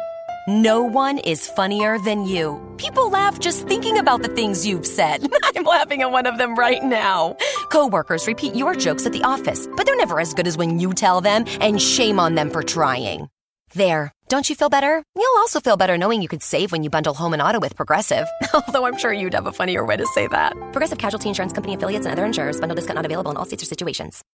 [0.48, 2.58] No one is funnier than you.
[2.78, 5.28] People laugh just thinking about the things you've said.
[5.44, 7.36] I'm laughing at one of them right now.
[7.68, 10.94] Coworkers repeat your jokes at the office, but they're never as good as when you
[10.94, 13.28] tell them, and shame on them for trying.
[13.74, 14.10] There.
[14.28, 15.02] Don't you feel better?
[15.16, 17.74] You'll also feel better knowing you could save when you bundle home and auto with
[17.76, 18.26] Progressive.
[18.54, 20.52] Although I'm sure you'd have a funnier way to say that.
[20.72, 22.58] Progressive Casualty Insurance Company affiliates and other insurers.
[22.58, 24.24] Bundle discount not available in all states or situations.